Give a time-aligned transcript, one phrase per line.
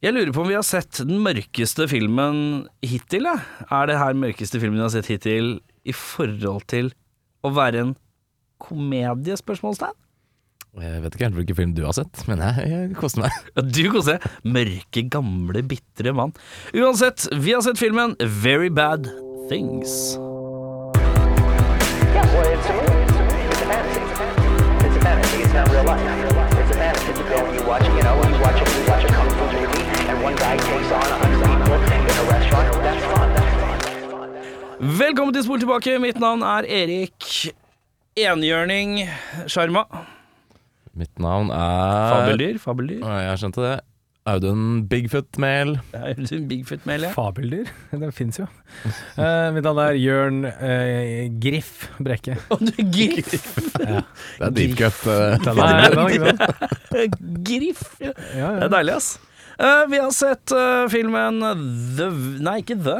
[0.00, 2.36] Jeg lurer på om vi har sett den mørkeste filmen
[2.80, 3.34] hittil, ja.
[3.68, 6.88] Er det her mørkeste filmen vi har sett hittil i forhold til
[7.44, 7.90] å være en
[8.60, 9.92] komedie, spørsmålstegn?
[10.80, 13.36] Jeg vet ikke helt hvilken film du har sett, men jeg, jeg koster meg.
[13.58, 14.38] Ja, Du koser deg.
[14.56, 16.32] Mørke, gamle, bitre mann.
[16.72, 19.10] Uansett, vi har sett filmen Very Bad
[19.50, 20.14] Things.
[22.14, 23.04] Yeah, well, it's a movie.
[23.04, 23.44] It's a movie.
[23.50, 24.00] It's a fantasy.
[24.86, 25.42] It's a fantasy.
[25.44, 26.00] It's not real life.
[26.56, 27.12] It's a fantasy.
[27.20, 28.69] You and you watch, you know, you watch a,
[34.80, 35.98] Velkommen til Spol tilbake.
[36.00, 37.26] Mitt navn er Erik
[38.18, 38.94] Enhjørning
[39.50, 39.82] Sjarma.
[40.96, 42.58] Mitt navn er Fabeldyr.
[42.62, 43.04] Fabeldyr.
[43.04, 43.74] Å, Jeg skjønte det.
[44.30, 45.74] Audun Bigfoot-mel.
[45.92, 47.12] Det er jo Bigfoot-mail, ja.
[47.16, 47.70] Fabeldyr,
[48.02, 48.46] det fins jo.
[49.16, 52.36] Eh, mitt navn er Jørn eh, Griff Brekke.
[52.54, 53.32] Og du er Griff.
[53.80, 53.88] Det
[54.50, 55.00] er deep cut.
[55.08, 55.40] eh.
[55.44, 57.18] Den er, den er ikke sant?
[57.48, 57.84] Griff.
[58.04, 58.12] Ja.
[58.36, 59.10] Ja, Det er deilig, ass.
[59.60, 61.40] Eh, vi har sett uh, filmen
[61.98, 62.06] The
[62.40, 62.98] Nei, ikke The.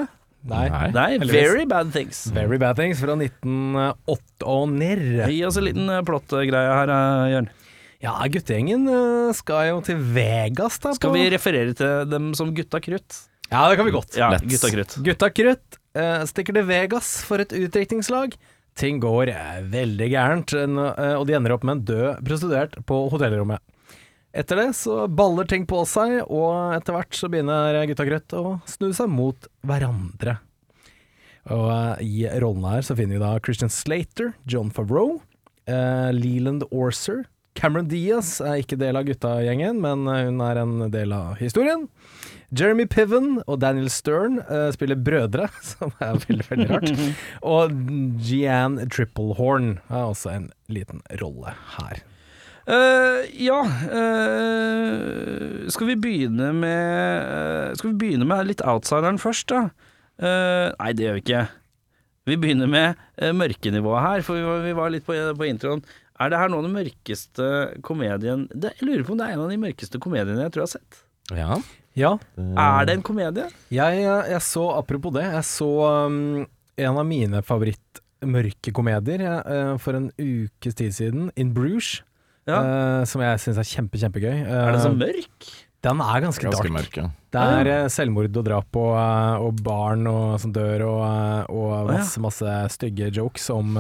[0.51, 0.67] Nei.
[0.73, 0.91] Nei.
[0.93, 1.09] Nei.
[1.29, 2.27] Very Bad Things.
[2.33, 5.25] Very Bad Things fra 1908 og nirr.
[5.29, 7.51] Gi oss en liten uh, plottgreie her, eh, Jørn.
[8.01, 10.95] Ja, guttegjengen eh, skal jo til Vegas, da.
[10.97, 13.19] Skal på- vi referere til dem som Gutta Krutt?
[13.51, 14.17] Ja, det kan vi godt.
[14.17, 14.95] Ja, Gutta Krutt.
[15.05, 18.37] Gutta Krutt uh, stikker til Vegas for et utdrikningslag.
[18.79, 22.79] Ting går eh, veldig gærent, en, eh, og de ender opp med en død prostituert
[22.89, 23.61] på hotellrommet.
[24.31, 28.45] Etter det så baller ting på seg, og etter hvert så begynner Gutta grøtt å
[28.71, 30.39] snu seg mot hverandre.
[31.51, 35.19] Og eh, i rollene her så finner vi da Christian Slater, John Favreau,
[35.67, 37.25] eh, Leland Orser,
[37.59, 41.89] Cameron Diaz er ikke del av gutta-gjengen, men eh, hun er en del av historien.
[42.57, 47.03] Jeremy Piven og Daniel Stern eh, spiller brødre, som er veldig, veldig rart.
[47.57, 47.75] Og
[48.27, 52.03] Jeanne Triplehorn har også en liten rolle her.
[52.71, 59.49] Eh, ja uh, Skal vi begynne med uh, Skal vi begynne med litt outsideren først,
[59.51, 59.71] da?
[60.21, 61.43] Eh, nei, det gjør vi ikke.
[62.29, 65.81] Vi begynner med uh, mørkenivået her, for vi var, vi var litt på, på introen.
[66.21, 67.47] Er det her nå den mørkeste
[67.87, 70.67] komedien det, Jeg lurer på om det er en av de mørkeste komediene jeg tror
[70.67, 71.01] jeg har sett.
[71.33, 71.57] Ja.
[71.97, 73.47] Ja, Er det en komedie?
[73.73, 75.71] jeg, jeg så, apropos det, jeg så
[76.07, 76.45] um,
[76.77, 79.25] en av mine favoritt-mørke komedier
[79.83, 82.03] for en ukes tid siden, In Bruges.
[82.51, 82.61] Ja.
[82.61, 84.37] uh, som jeg syns er kjempe, kjempegøy.
[84.45, 85.51] Er den så Eh, mørk?
[85.81, 86.73] Den er ganske, Ganske dark.
[86.75, 87.07] mørk, ja.
[87.33, 88.97] Det er uh, selvmord og drap og,
[89.47, 91.05] og barn og, som dør og,
[91.49, 91.85] og ja.
[91.95, 93.79] masse, masse stygge jokes om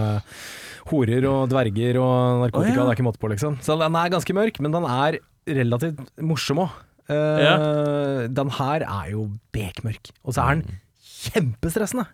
[0.90, 2.70] horer og dverger og narkotika.
[2.72, 2.84] Oh, ja.
[2.86, 3.58] Det er ikke måte på, liksom.
[3.60, 5.18] Så den er ganske mørk, men den er
[5.50, 6.78] relativt morsom òg.
[7.10, 10.80] Den her er jo bekmørk, og så er den
[11.20, 12.06] kjempestressende.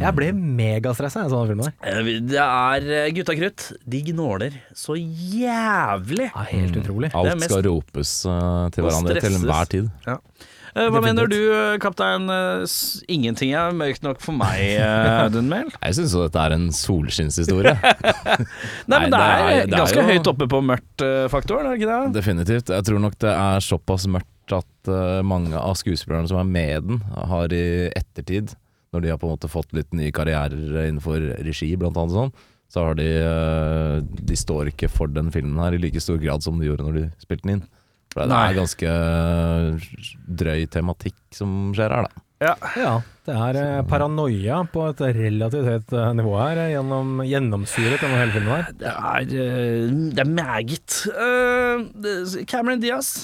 [0.00, 1.74] Jeg ble megastressa i sånne filmer.
[1.82, 3.68] Eh, Det er eh, Gutta Krutt.
[3.86, 6.30] De gnåler så jævlig.
[6.34, 7.10] Er helt utrolig.
[7.12, 9.40] Det er Alt mest- skal ropes eh, til hverandre til stresses.
[9.42, 9.90] enhver tid.
[10.06, 10.16] Ja.
[10.74, 11.04] Eh, hva Definitivt.
[11.06, 12.24] mener du, kaptein?
[12.34, 14.80] Eh, s- Ingenting er mørkt nok for meg,
[15.34, 15.70] Dunmel.
[15.78, 17.76] Jeg syns jo dette er en solskinnshistorie.
[18.90, 21.66] Nei, men det Nei, er, det er- det er ganske jo- høyt oppe på mørkt-faktoren,
[21.66, 22.12] er det ikke det?
[22.18, 22.74] Definitivt.
[22.74, 26.74] Jeg tror nok det er såpass mørkt at eh, mange av skuespillerne som er med
[26.74, 27.00] i den,
[27.30, 28.56] har i ettertid,
[28.94, 32.34] når de har på en måte fått litt nye karrierer innenfor regi, blant annet sånn,
[32.72, 36.42] så har de eh, De står ikke for den filmen her i like stor grad
[36.42, 37.64] som de gjorde når de spilte den inn.
[38.14, 38.42] For det Nei.
[38.48, 39.88] er ganske eh,
[40.42, 42.22] drøy tematikk som skjer her, da.
[42.44, 48.34] Ja, det er eh, paranoia på et relativt høyt nivå her, gjennom, gjennomsyret gjennom hele
[48.34, 48.74] filmen her.
[48.82, 49.30] Det er,
[50.18, 50.98] det er meget.
[51.14, 53.14] Uh, Cameron Diaz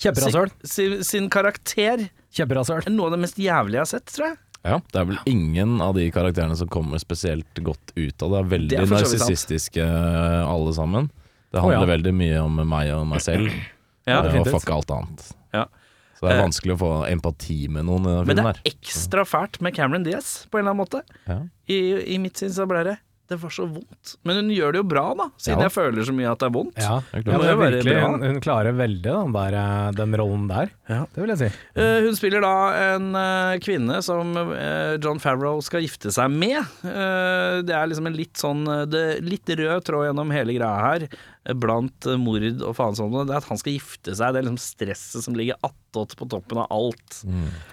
[0.00, 0.50] Kjemperasøl.
[0.66, 2.82] sin, sin karakter Kjemperasøl.
[2.86, 4.38] er noe av det mest jævlige jeg har sett, tror jeg.
[4.64, 8.38] Ja, Det er vel ingen av de karakterene som kommer spesielt godt ut av det.
[8.38, 9.20] Det er Det veldig er for så vidt sant.
[9.20, 9.86] narsissistiske
[10.48, 11.10] alle sammen.
[11.52, 11.78] Det Å, ja.
[11.78, 13.50] handler veldig mye om meg og meg selv,
[14.06, 14.54] Ja, eh, og definitivt.
[14.60, 15.32] fuck alt annet.
[15.52, 15.64] Ja.
[16.18, 18.46] Så det er Eh, vanskelig å få empati med noen i den Men det filmen
[18.46, 18.62] er her.
[18.64, 21.02] ekstra fælt med Cameron Diaz, på en eller annen måte.
[21.28, 21.38] Ja.
[21.68, 22.98] I, i mitt syn så ble det
[23.28, 24.16] Det var så vondt.
[24.28, 25.64] Men hun gjør det jo bra, da, siden Ja.
[25.64, 26.76] jeg føler så mye at det er vondt.
[26.76, 30.72] Ja, Det er ja virkelig, hun, hun klarer veldig den, der, eh, den rollen der.
[30.92, 31.06] Ja.
[31.14, 31.48] Det vil jeg si.
[31.78, 32.54] Uh, hun spiller da
[32.94, 36.60] en uh, kvinne som uh, John Favreau skal gifte seg med.
[36.84, 41.06] Det er liksom en litt sånn det, Litt rød tråd gjennom hele greia her,
[41.52, 43.12] blant eh, mord og faen sånn.
[43.28, 44.32] Det er at han skal gifte seg.
[44.32, 47.20] Det er liksom stresset som ligger attåt på toppen av alt.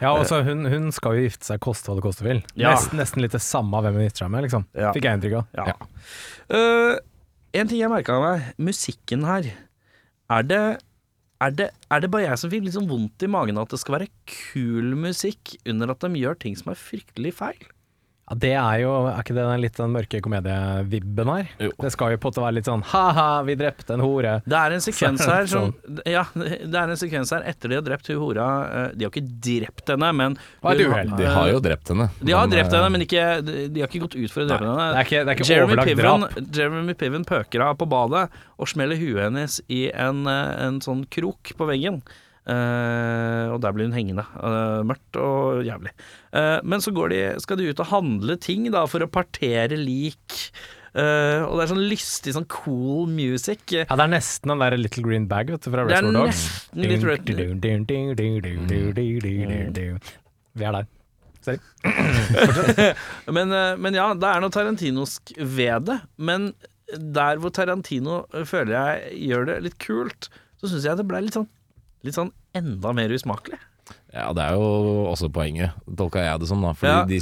[0.01, 2.43] Ja, altså hun, hun skal jo gifte seg koste hva det koste vil.
[2.59, 2.75] Ja.
[2.75, 4.67] Nesten, nesten litt det samme av hvem hun gifter seg med, liksom.
[4.75, 4.91] Ja.
[4.95, 5.57] Fikk jeg inntrykk av.
[5.57, 5.75] Ja.
[6.51, 6.95] Uh,
[7.61, 9.51] en ting jeg merka meg, musikken her.
[10.31, 10.63] Er det,
[11.43, 13.75] er, det, er det bare jeg som fikk litt sånn vondt i magen av at
[13.75, 17.59] det skal være kul musikk under at de gjør ting som er fryktelig feil?
[18.31, 21.49] Ja, det er jo Er ikke det den litt den mørke komedievibben her?
[21.59, 21.71] Jo.
[21.83, 24.37] Det skal jo på en måte være litt sånn ha-ha, vi drepte en hore.
[24.47, 25.99] Det er en sekvens her som Sånn.
[26.07, 29.11] Ja, det er en sekvens her etter de har drept hun hora eh, De har
[29.11, 30.87] ikke drept henne, men hun- du?
[31.17, 32.07] De har jo drept henne.
[32.21, 34.47] De har men, drept eh, henne, men ikke, de, har ikke gått ut for å
[34.47, 34.87] drepe henne.
[34.87, 36.55] Det er ikke, det er ikke Jeremy overlagt Piven, drap.
[36.55, 38.25] Jeremy Piven pøker av på badet
[38.61, 41.99] og smeller huet hennes i en, eh, en sånn krok på veggen.
[42.41, 44.25] Uh, og der blir hun hengende.
[44.33, 45.93] Uh, mørkt og jævlig.
[46.33, 50.39] Uh, men så de, skal de ut og handle ting da, for å partere lik.
[50.91, 53.61] og det er sånn lystig, sånn cool music.
[53.71, 56.41] Ja, det er nesten den der Little Green Bag vet du, fra Reservoir Dogs.
[60.57, 60.89] Vi er der.
[61.41, 61.61] Sorry.
[63.37, 66.01] men, men ja, det er noe tarantinosk ved det.
[66.19, 66.51] Men
[66.91, 70.27] der hvor Tarantino føler jeg gjør det litt kult,
[70.59, 71.47] så syns jeg det ble litt sånn
[72.03, 73.59] litt sånn enda mer usmakelig.
[74.13, 76.61] Ja, det er jo også poenget, tolka jeg det som.
[76.61, 77.05] da Fordi Ja.
[77.05, 77.19] de,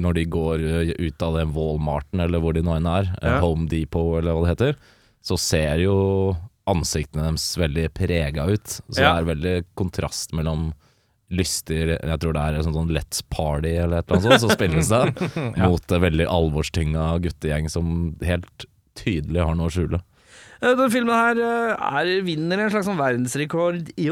[0.00, 0.58] Når de går
[0.98, 3.40] ut av den Walmarten, eller hvor de nå enn er, eh, Ja.
[3.40, 4.76] Home Depot eller hva det heter,
[5.22, 6.36] så ser jo
[6.66, 8.80] ansiktene deres veldig prega ut.
[8.90, 9.20] Så Ja.
[9.20, 10.72] det er veldig kontrast mellom
[11.30, 14.50] lystig Jeg tror det er en sånn, sånn Let's Party eller et eller annet sånt,
[14.50, 18.64] så spilles det, mot en veldig alvorstynga guttegjeng som helt
[18.94, 20.00] tydelig har noe å skjule.
[20.62, 24.08] Eh, Denne filmen her eh, er, vinner en slags sånn verdensrekord i,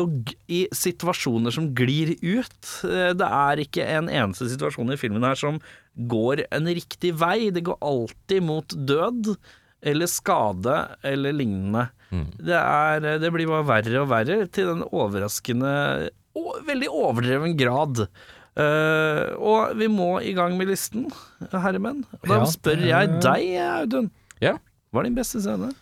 [0.53, 2.71] i situasjoner som glir ut.
[2.89, 5.61] Eh, Det er ikke en eneste situasjon i filmen her som
[6.11, 7.51] går en riktig vei.
[7.55, 9.35] Det går alltid mot død
[9.85, 11.89] eller skade eller lignende.
[12.15, 15.73] Det, er, det blir bare verre og verre til den overraskende
[16.39, 18.05] og veldig overdreven grad.
[18.55, 21.09] Uh, og vi må i gang med listen,
[21.51, 22.05] herremenn.
[22.23, 23.49] Da Ja, spør jeg deg,
[23.83, 24.13] Audun.
[24.43, 24.55] Ja.
[24.95, 25.73] Hva er din beste scene?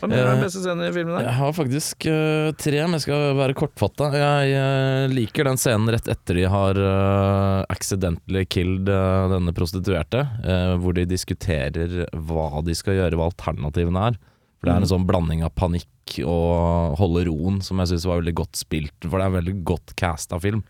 [0.00, 1.18] Hva mener du er Eh, den beste scenen i filmen?
[1.24, 4.10] Jeg har faktisk uh, tre, men jeg skal være kortfatta.
[4.18, 10.22] Jeg uh, liker den scenen rett etter de har uh, accidentally killed eh, denne prostituerte,
[10.44, 14.18] eh, hvor de diskuterer hva de skal gjøre, hva alternativene er.
[14.58, 18.20] For det er en sånn blanding av panikk og holde roen som jeg syns var
[18.22, 20.62] veldig godt spilt, for det er en veldig godt casta film.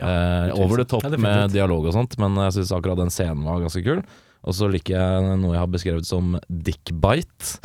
[0.00, 3.44] eh, over the top Ja, med dialog og sånt, men jeg syns akkurat den scenen
[3.44, 4.00] var ganske kul.
[4.42, 7.60] Og så liker jeg noe jeg har beskrevet som dick bite.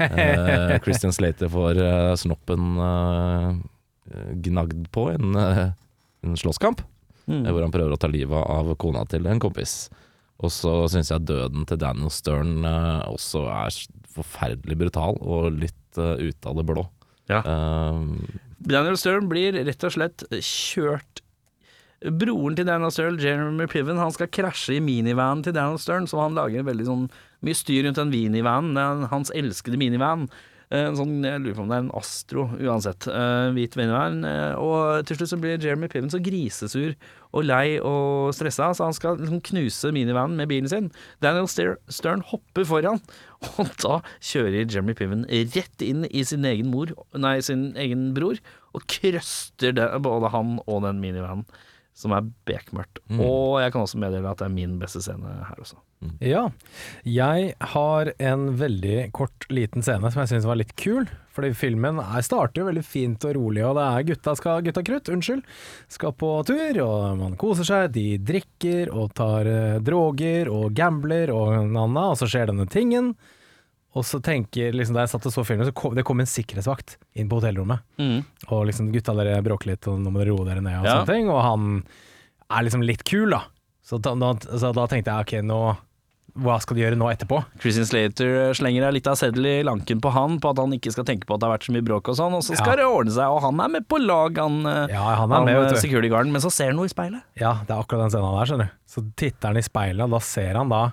[0.00, 5.64] Eh, Christian Slater får eh, snoppen eh, gnagd på i en, eh,
[6.26, 6.82] en slåsskamp,
[7.24, 7.46] Mm.
[7.48, 9.88] hvor han prøver å ta livet av kona til en kompis.
[10.44, 13.78] Og så syns jeg døden til Daniel Stern eh, også er
[14.12, 16.84] forferdelig brutal, og litt eh, ut av det blå.
[17.32, 17.40] Ja.
[18.60, 21.23] Daniel Stern blir rett og slett kjørt
[22.04, 26.20] Broren til Daniel Stern, Jeremy Piven, han skal krasje i minivanen til Daniel Stern, så
[26.20, 27.06] han lager veldig sånn
[27.44, 29.06] mye styr rundt den minivanen.
[29.08, 30.26] Hans elskede minivan.
[30.68, 33.06] Eh, En sånn, jeg lurer på om det er en Astro, uansett.
[33.08, 34.20] Eh, hvit minivan.
[34.28, 36.94] Eh, og til slutt så blir Jeremy Piven så grisesur
[37.32, 40.90] og lei og stressa, så han skal liksom knuse minivanen med bilen sin.
[41.24, 43.00] Daniel Stern hopper foran,
[43.60, 48.40] og da kjører Jeremy Piven rett inn i sin egen mor, nei, sin egen bror,
[48.74, 51.46] og krøster både han og den minivanen,
[51.94, 53.00] som er bekmørkt.
[53.08, 53.20] Mm.
[53.22, 55.78] Og jeg kan også meddele at det er min beste scene her også.
[56.20, 56.48] Ja.
[57.08, 61.06] Jeg har en veldig kort, liten scene som jeg syns var litt kul.
[61.34, 64.84] Fordi filmen er, starter jo veldig fint og rolig, og det er gutta skal gutta
[64.86, 65.40] krutt, unnskyld.
[65.90, 67.88] Skal på tur, og man koser seg.
[67.96, 73.14] De drikker og tar eh, droger og gambler og nanna, og så skjer denne tingen.
[73.94, 76.26] Og så tenker liksom, Da jeg satt og så filmen, så kom det kom en
[76.26, 77.80] sikkerhetsvakt inn på hotellrommet.
[78.50, 80.96] Og liksom gutta dere bråker litt, og nå må dere roe dere ned og Ja.
[81.04, 81.28] sånne ting.
[81.30, 81.84] Og han
[82.50, 83.44] er liksom litt kul, da.
[83.84, 85.76] Så da, så da tenkte jeg ok, nå
[86.34, 87.44] hva skal de gjøre nå etterpå?
[87.62, 91.04] Christian Slater slenger litt av seddel i lanken på han, på at han ikke skal
[91.06, 92.76] tenke på at det har vært så mye bråk og sånn, og så skal Ja.
[92.82, 95.44] det ordne seg, og han er med på lag, han, eh, Ja, han er han
[95.44, 97.22] med, eh, men så ser han noe i speilet.
[97.38, 98.70] Ja, det er akkurat den scenen der, skjønner du.
[98.84, 100.92] Så titter han i speilet, og da ser han da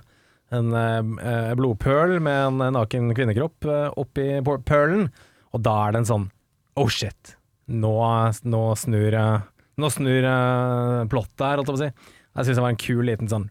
[0.51, 4.27] en eh, blodpøl med en naken kvinnekropp eh, oppi
[4.67, 5.07] pølen,
[5.55, 6.27] og da er det en sånn
[6.79, 7.35] oh shit,
[7.71, 7.95] nå,
[8.43, 9.47] nå snur eh,
[9.81, 12.09] Nå snur uh, plottet her, holdt jeg på å si.
[12.35, 13.45] Jeg syns det var en kul liten sånn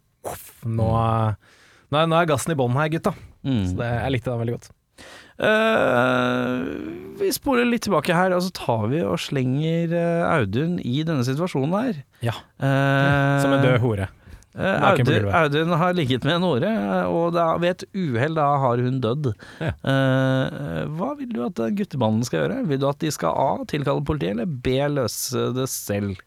[0.68, 1.54] nå, eh,
[1.88, 3.14] nå, er, nå er gassen i bånn her, gutta.
[3.40, 4.68] Så det, jeg likte den veldig godt.
[5.40, 11.00] Uh, vi spoler litt tilbake her, og så tar vi og slenger eh, Audun i
[11.08, 12.02] denne situasjonen her.
[12.26, 14.10] Ja, Uh, Som en død hore.
[14.56, 15.28] Eh, Audun.
[15.34, 16.72] Audun har ligget med en åre,
[17.10, 19.30] og da, ved et uhell da har hun dødd.
[19.60, 19.74] Ja.
[19.84, 22.64] Uh, hva vil du at guttemannen skal gjøre?
[22.70, 23.68] Vil du at de skal A.
[23.70, 24.80] tilkalle politiet, eller B.
[24.90, 26.18] løse det selv?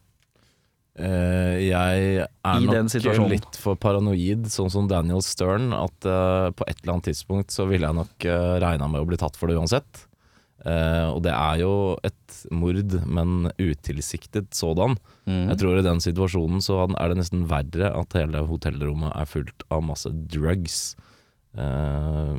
[0.94, 6.66] Uh, jeg er I nok litt for paranoid, sånn som Daniel Stern, at uh, på
[6.70, 9.50] et eller annet tidspunkt så ville jeg nok uh, regna med å bli tatt for
[9.50, 10.06] det uansett.
[10.64, 11.72] Eh, og det er jo
[12.06, 14.96] et mord, men utilsiktet sådan.
[15.28, 19.66] Jeg tror i den situasjonen så er det nesten verre at hele hotellrommet er fullt
[19.72, 20.94] av masse drugs.
[21.56, 22.36] Eh,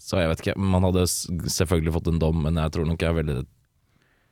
[0.00, 0.58] så jeg vet ikke.
[0.58, 3.40] Man hadde selvfølgelig fått en dom, men jeg tror nok jeg ville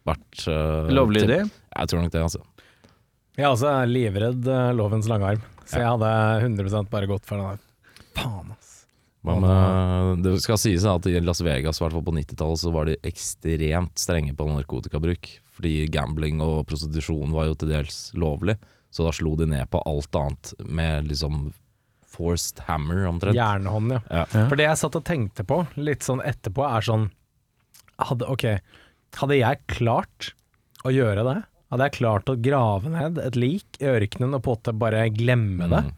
[0.08, 1.42] vært uh, Lovlydig.
[1.44, 2.40] Jeg tror nok det, altså.
[3.38, 6.08] Jeg er også livredd eh, lovens lange arm, så jeg hadde
[6.48, 7.60] 100 bare gått for den der.
[8.18, 8.48] Faen,
[9.28, 12.72] Hva med, det skal sies at i Las Vegas, i hvert fall på 90-tallet, så
[12.74, 15.30] var de ekstremt strenge på narkotikabruk.
[15.58, 18.56] Fordi gambling og prostitusjon var jo til dels lovlig,
[18.94, 21.48] så da slo de ned på alt annet med liksom
[22.08, 23.36] forced hammer, omtrent.
[23.36, 24.00] Jernhånd, ja.
[24.10, 24.24] Ja.
[24.48, 27.08] For det jeg satt og tenkte på litt sånn etterpå, er sånn
[27.98, 28.46] hadde, Ok,
[29.18, 30.32] hadde jeg klart
[30.86, 31.38] å gjøre det?
[31.68, 35.08] Hadde jeg klart å grave ned et lik i ørkenen og på en måte bare
[35.12, 35.82] glemme det?
[35.88, 35.96] Mm.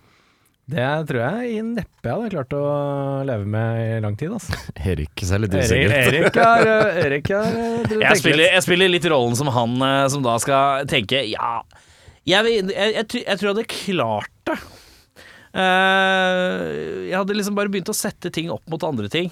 [0.71, 2.65] Det tror jeg i neppe jeg hadde klart å
[3.29, 4.57] leve med i lang tid, altså.
[4.93, 5.97] Erik ser litt Erik, usikker.
[6.01, 6.71] Erik er,
[7.05, 9.77] Erik er Jeg spiller, jeg spiller litt rollen som han
[10.13, 11.61] som da skal tenke Ja,
[12.29, 14.61] jeg, jeg, jeg tror jeg hadde klart det.
[15.51, 19.31] Uh, jeg hadde liksom bare begynt å sette ting opp mot andre ting.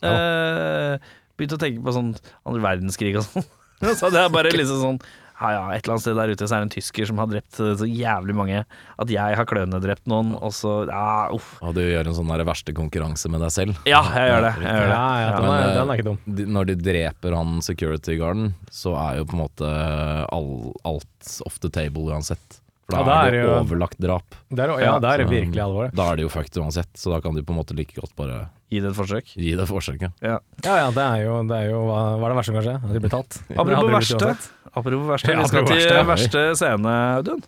[0.00, 0.96] Uh,
[1.36, 2.12] begynt å tenke på sånn
[2.48, 3.48] andre verdenskrig og sånn.
[3.98, 5.00] så hadde jeg bare liksom sånn
[5.38, 7.28] ja, ja, et eller annet sted der ute så er det en tysker som har
[7.30, 8.62] drept eh, så jævlig mange
[8.98, 11.52] at jeg har klønende drept noen, og så Ja, uff.
[11.62, 13.78] Og du gjør en sånn der verste konkurranse med deg selv.
[13.88, 14.52] Ja, jeg gjør det.
[14.62, 14.96] Jeg gjør det.
[14.98, 16.20] Ja, ja, den, er, eh, den er ikke dum.
[16.38, 19.74] De, når de dreper han security guarden, så er jo på en måte
[20.34, 20.50] all,
[20.88, 22.60] alt off the table uansett.
[22.88, 24.24] For da Ja, da er det jo- overlagt drap.
[24.48, 25.90] Det er, ja, det er det virkelig alvor.
[25.92, 28.14] Da er det jo fucked uansett, så da kan de på en måte like godt
[28.16, 29.26] bare Gi det et forsøk.
[29.36, 32.36] gi det et forsøk, Ja, ja, det er jo, det er jo hva, er det
[32.38, 32.76] verste som kan skje?
[32.84, 33.42] At de blir tatt?
[33.60, 34.38] Apropos verste.
[34.74, 35.28] Apropos verste.
[35.36, 36.06] Ja, Vi skal til verste.
[36.08, 37.42] verste scene, Audun.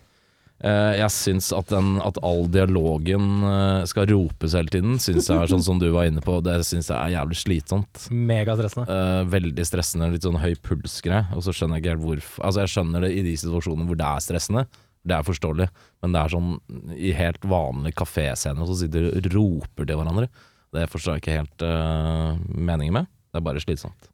[0.62, 5.40] Eh, jeg syns at, den, at all dialogen eh, skal ropes hele tiden, syns jeg
[5.40, 8.10] er sånn som du var inne på, det syns jeg er jævlig slitsomt.
[8.12, 8.84] Megastressende.
[8.92, 11.32] Eh, veldig stressende, litt sånn høy puls-greie.
[11.32, 13.96] Og så skjønner jeg ikke helt hvorfor Altså, jeg skjønner det i de situasjonene hvor
[13.96, 14.66] det er stressende,
[15.06, 15.66] det er forståelig,
[16.02, 16.54] men det er sånn
[16.92, 20.28] i helt vanlige kaféscener, så sitter de og roper til hverandre.
[20.76, 23.10] Det forstår jeg ikke helt uh, meningen med.
[23.30, 24.10] Det er bare slitsomt.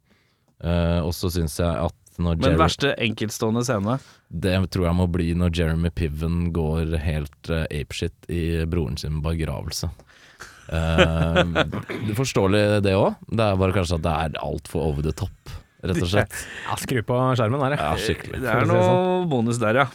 [0.62, 3.98] Uh, og så syns jeg at når Men verste enkeltstående scene.
[4.32, 9.20] Det tror jeg må bli når Jeremy Piven går helt uh, apeshit i broren sin
[9.24, 9.90] begravelse.
[10.70, 11.42] Uh,
[12.16, 13.20] forståelig det òg.
[13.28, 16.40] Det er bare kanskje at det er altfor over the top, rett og slett.
[16.64, 18.40] Ja, skru på skjermen her, Ja, skikkelig.
[18.46, 18.80] Det er det sånn.
[18.80, 19.88] noe bonus der, ja.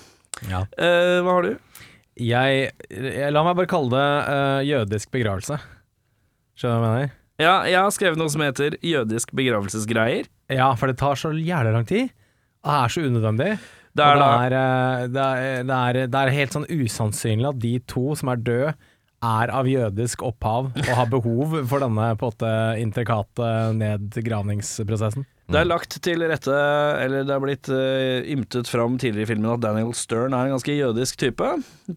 [0.50, 0.66] Ja.
[0.78, 1.82] Eh, hva har du?
[2.22, 5.58] Jeg, jeg La meg bare kalle det eh, jødisk begravelse.
[6.60, 7.18] Skjønner du hva jeg mener?
[7.42, 10.28] Ja, jeg har skrevet noe som heter jødisk begravelsesgreier.
[10.52, 12.12] Ja, for det tar så jævlig lang tid.
[12.62, 13.52] Det er så unødvendig.
[13.98, 17.50] Det er Og det, er, eh, det, er, det, er, det er helt sånn usannsynlig
[17.50, 18.74] at de to som er døde,
[19.22, 25.28] er av jødisk opphav og har behov for denne på en måte intrikate nedgravningsprosessen.
[25.52, 26.54] Det er lagt til rette,
[27.04, 30.54] eller det er blitt uh, ymtet fram tidligere i filmen at Daniel Stern er en
[30.56, 31.50] ganske jødisk type.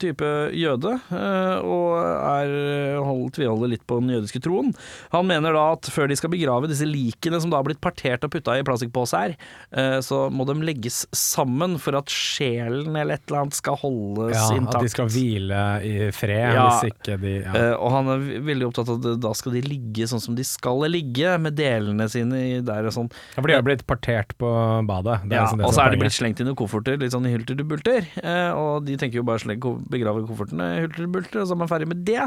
[0.02, 4.73] Type jøde, Uh, og er hold, tviholder litt på den jødiske troen.
[5.12, 8.25] Han mener da at før de skal begrave disse likene som da har blitt partert
[8.26, 9.37] og putta i plastikkposer,
[9.76, 14.34] uh, så må de legges sammen for at sjelen eller et eller annet skal holdes
[14.34, 14.80] Ja, intakt.
[14.80, 16.66] at de skal hvile i fred, Ja.
[16.80, 17.54] hvis ikke de ja.
[17.54, 20.46] uh, og han er veldig opptatt av at da skal de ligge sånn som de
[20.49, 23.12] skal ligge, med delene sine i der og sånn.
[23.37, 24.48] Ja, for de har blitt partert på
[24.88, 25.18] badet.
[25.28, 27.34] Det Ja, liksom og så er de blitt slengt inn i kofferter, litt sånn i
[27.34, 28.08] hulter til bulter.
[28.22, 29.60] Eh, og de tenker jo bare sleng,
[29.92, 32.24] begrave koffertene i hulter til bulter, og så er man ferdig med det.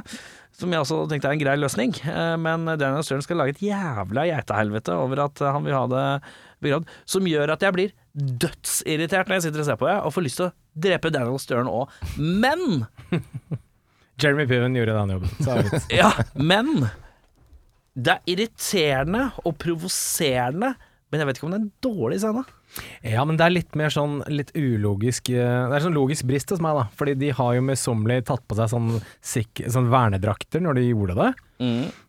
[0.58, 1.98] Som jeg også tenkte er en grei løsning.
[2.06, 5.86] Eh, men Daniel Stern skal lage et jævla geitehelvete over at eh, han vil ha
[5.92, 6.06] det
[6.64, 10.14] begravd, som gjør at jeg blir dødsirritert når jeg sitter og ser på det, og
[10.16, 10.54] får lyst til å
[10.88, 11.98] drepe Daniel Stern òg.
[12.18, 12.86] Men
[14.22, 15.82] Jeremy Piven gjorde den jobben.
[16.00, 16.88] Ja, men
[17.98, 20.76] det er irriterende og provoserende,
[21.12, 22.42] men jeg vet ikke om det er en dårlig scene.
[23.08, 26.50] Ja, men det er litt mer sånn litt ulogisk eh, Det er sånn logisk brist
[26.52, 26.88] hos meg, da.
[27.00, 28.90] Fordi de har jo møysommelig tatt på seg sånn,
[29.24, 31.30] sånn vernedrakter når de gjorde det.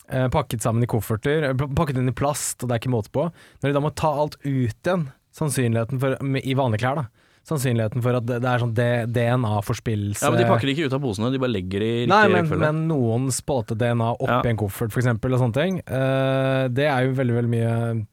[0.09, 3.13] Eh, pakket sammen i kofferter, eh, pakket inn i plast, og det er ikke måte
[3.15, 3.29] på.
[3.63, 4.51] Når de da må ta alt ut
[4.83, 5.07] igjen,
[5.39, 7.07] sannsynligheten for I vanlige klær, da.
[7.49, 11.01] Sannsynligheten for at det, er sånn DNA-forspillelse Ja, men De pakker det ikke ut av
[11.01, 12.61] posene, de bare legger det i riktig Nei, men, rekkefølge.
[12.67, 14.51] men noen spåte DNA oppi Ja.
[14.53, 15.79] en koffert, eksempel, og sånne ting.
[15.87, 18.07] eh, det er jo veldig, veldig mye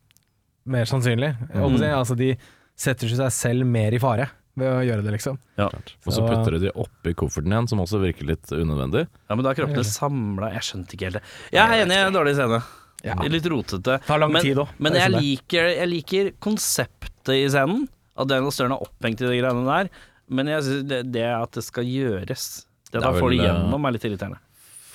[0.65, 1.33] mer sannsynlig.
[1.53, 1.77] Mm.
[1.77, 1.91] si.
[1.91, 2.31] Altså, de
[2.75, 5.37] setter seg selv mer i fare ved å gjøre det, liksom.
[5.59, 5.67] Ja.
[5.67, 9.05] Og så putter de de oppi kofferten igjen, som også virker litt unødvendig.
[9.05, 11.25] ja, men da er kroppene samla Jeg skjønte ikke helt det.
[11.55, 12.61] Jeg er enig i en dårlig scene.
[13.05, 13.17] Ja.
[13.29, 13.99] Litt rotete.
[14.07, 14.71] Tar lang men, tid òg.
[14.81, 17.85] Men jeg liker, jeg liker konseptet i scenen.
[18.15, 19.91] At Daniel Stern er opphengt i de greiene der.
[20.31, 23.45] Men jeg synes det, det at det skal gjøres Det Det er får det eh,
[23.45, 24.39] gjennom, er litt irriterende.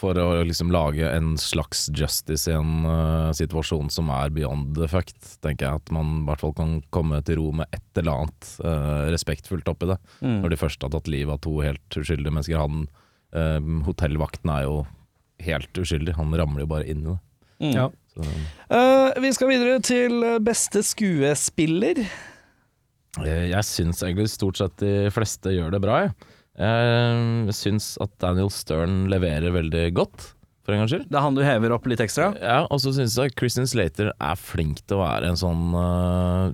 [0.00, 4.88] For å liksom lage en slags justice i en uh, situasjon som er beyond the
[4.90, 8.25] fact, tenker jeg at man i hvert fall kan komme til ro med et eller
[8.25, 9.99] annet uh, respektfullt oppi det.
[10.25, 10.40] Mm.
[10.40, 12.62] Når de først har tatt livet av to helt uskyldige mennesker.
[12.62, 12.87] Han,
[13.37, 14.80] uh, hotellvakten er jo
[15.45, 17.21] helt uskyldig, han ramler jo bare inn i det.
[17.61, 17.75] Mm.
[17.76, 17.90] Ja.
[18.21, 22.02] Eh, vi skal videre til beste skuespiller.
[23.25, 26.14] eh, jeg syns egentlig stort sett de fleste gjør det bra, jeg.
[26.61, 30.29] Jeg syns at Daniel Stern leverer veldig godt,
[30.61, 31.09] for en gangs skyld.
[31.09, 32.31] Det er han du hever opp litt ekstra.
[32.37, 36.52] Ja, og så syns jeg Christian Slater er flink til å være en sånn uh,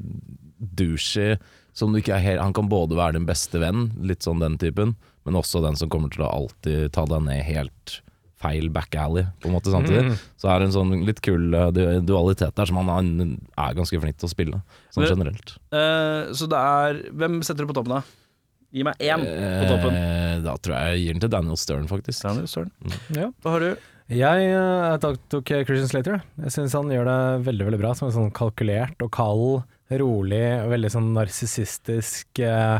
[0.57, 1.37] douchey
[1.77, 4.57] som du ikke er helt Han kan både være din beste venn, litt sånn den
[4.63, 4.95] typen,
[5.27, 7.99] men også den som kommer til å alltid ta deg ned helt
[8.41, 10.15] feil back alley, på en måte, samtidig.
[10.41, 14.21] Så er det en sånn litt kul uh, dualitet der som han er ganske flink
[14.21, 14.61] til å spille,
[14.95, 15.57] sånn generelt.
[15.73, 18.26] Uh, så det er Hvem setter du på toppen, da?
[18.75, 19.95] Gi meg én på toppen.
[19.99, 22.25] Eh, da tror jeg jeg gir den til Daniel Stern, faktisk.
[22.25, 22.73] Daniel Stern.
[23.15, 23.31] Ja.
[23.45, 23.87] Hva har du?
[24.07, 26.21] Jeg uh, tok, tok Christian Slater.
[26.21, 26.53] jeg.
[26.55, 27.95] Syns han gjør det veldig veldig bra.
[27.99, 29.65] Som en sånn kalkulert og kald,
[30.03, 32.79] rolig og veldig sånn narsissistisk uh,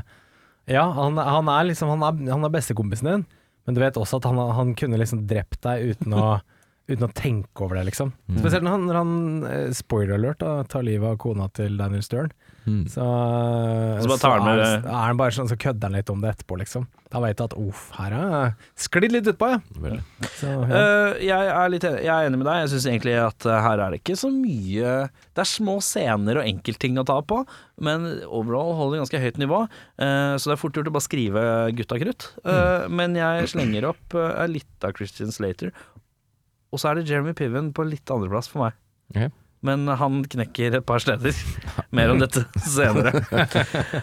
[0.71, 3.25] Ja, han, han er liksom Han er, han er bestekompisen din,
[3.67, 6.27] men du vet også at han, han kunne liksom drept deg uten å
[6.87, 8.13] Uten å tenke over det, liksom.
[8.31, 8.37] Mm.
[8.39, 9.15] Spesielt når han, når han
[9.51, 12.31] eh, spoiler alert, da, tar livet av kona til Daniel Stern.
[12.67, 12.83] Mm.
[12.91, 15.93] Så, eh, Så bare tar han er, med- er han bare sånn, så kødder han
[15.95, 16.89] litt om det etterpå, liksom.
[17.15, 19.61] Da vet du at uff, her har jeg sklidd litt utpå, ja.
[19.87, 20.01] ja.
[20.35, 20.81] Så, ja.
[20.83, 22.59] uh, jeg, er litt enig, jeg er enig med deg.
[22.65, 24.97] Jeg syns egentlig at eh, her er det ikke så mye
[25.31, 27.39] Det er små scener og enkeltting å ta på,
[27.87, 29.63] men overall holder det ganske høyt nivå.
[30.03, 31.47] Uh, så det er fort gjort å bare skrive
[31.79, 32.31] gutta krutt.
[32.45, 35.71] Eh, Men jeg slenger opp uh, litt av Christian Slater.
[36.75, 38.75] Og så er det Jeremy Piven på litt andreplass for meg.
[39.15, 39.31] Ok.
[39.65, 41.33] Men han knekker et par steder.
[41.97, 43.25] Mer om dette senere.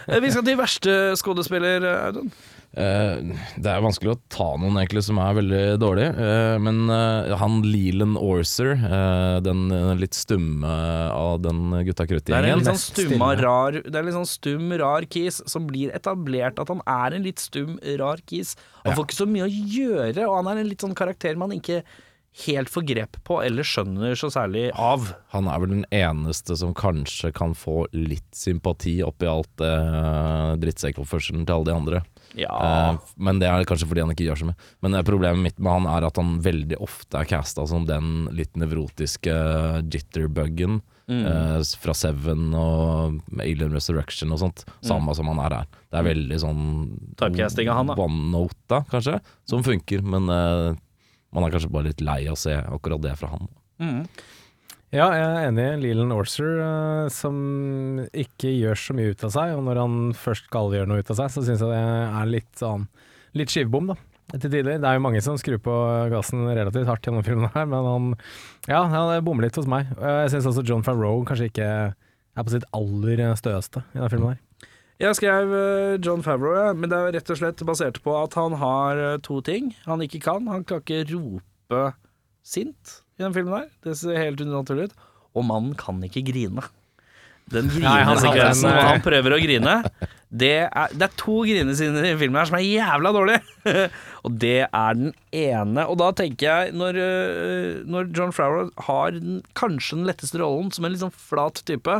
[0.08, 2.32] Eh, Vi skal til verste skuespiller, Audun.
[2.74, 7.30] Uh, det er vanskelig å ta noen egentlig som er veldig dårlig, uh, men uh,
[7.38, 10.72] han Leland Orser, eh, den eh, litt stumme
[11.14, 15.38] av den gutta Det krutt-gjengen litt sånn Det er en litt sånn stum, rar kis
[15.46, 18.56] som blir etablert at han er en litt stum, rar kis.
[18.82, 18.98] Han Ja.
[18.98, 21.84] får ikke så mye å gjøre, og han er en litt sånn karakter man ikke
[22.46, 25.12] helt får grep på eller skjønner så særlig av.
[25.36, 30.56] Han er vel den eneste som kanskje kan få litt sympati oppi alt det uh,
[30.62, 32.04] drittsekkoppførselen til alle de andre.
[32.34, 32.50] Ja.
[32.50, 34.70] Eh, men det er kanskje fordi han ikke gjør så mye.
[34.82, 38.26] Men eh, problemet mitt med han er at han veldig ofte er casta som den
[38.34, 39.36] litt nevrotiske
[39.86, 41.26] jitterbuggen Mm.
[41.28, 44.62] Uh, fra Seven og Alien Resurrection og sånt.
[44.88, 45.74] Samme som han er her.
[45.92, 46.62] Det er veldig sånn
[47.20, 47.98] Typecasting av han, da.
[48.00, 49.18] One note, da, kanskje,
[49.50, 50.00] som funker.
[50.00, 50.80] Men eh,
[51.34, 53.52] man er kanskje bare litt lei av å se akkurat det fra han.
[53.82, 54.00] Mm.
[54.94, 55.68] Ja, jeg er enig.
[55.82, 57.38] Leland Orser, eh, som
[58.14, 61.10] ikke gjør så mye ut av seg, og når han først skal gjøre noe ut
[61.10, 61.84] av seg, så syns jeg det
[62.22, 62.88] er litt sånn
[63.34, 63.96] Litt skivebom, da.
[64.30, 64.76] Til tider.
[64.78, 65.74] Det er jo mange som skrur på
[66.14, 68.12] gassen relativt hardt gjennom filmen her, men han
[68.70, 69.90] Ja, han bommer litt hos meg.
[69.98, 74.36] Jeg syns også John Favreau kanskje ikke er på sitt aller støeste i denne filmen
[74.36, 74.40] her.
[75.04, 78.38] Jeg skrev eh, John Favreau, ja, men det er rett og slett basert på at
[78.40, 80.48] han har eh, to ting han ikke kan.
[80.48, 81.82] Han kan ikke rope
[82.44, 83.68] sint i den filmen her.
[83.84, 84.96] Det ser helt unaturlig ut.
[85.36, 86.64] Og mannen kan ikke grine.
[87.52, 89.76] Den grinesekvensen hvor eh, han prøver å grine,
[90.32, 93.44] det er, det er to grinescener i filmen her som er jævla dårlige.
[94.26, 95.84] og det er den ene.
[95.84, 100.72] Og da tenker jeg, når, øh, når John Favreau har den, kanskje den letteste rollen
[100.72, 102.00] som en litt sånn flat type,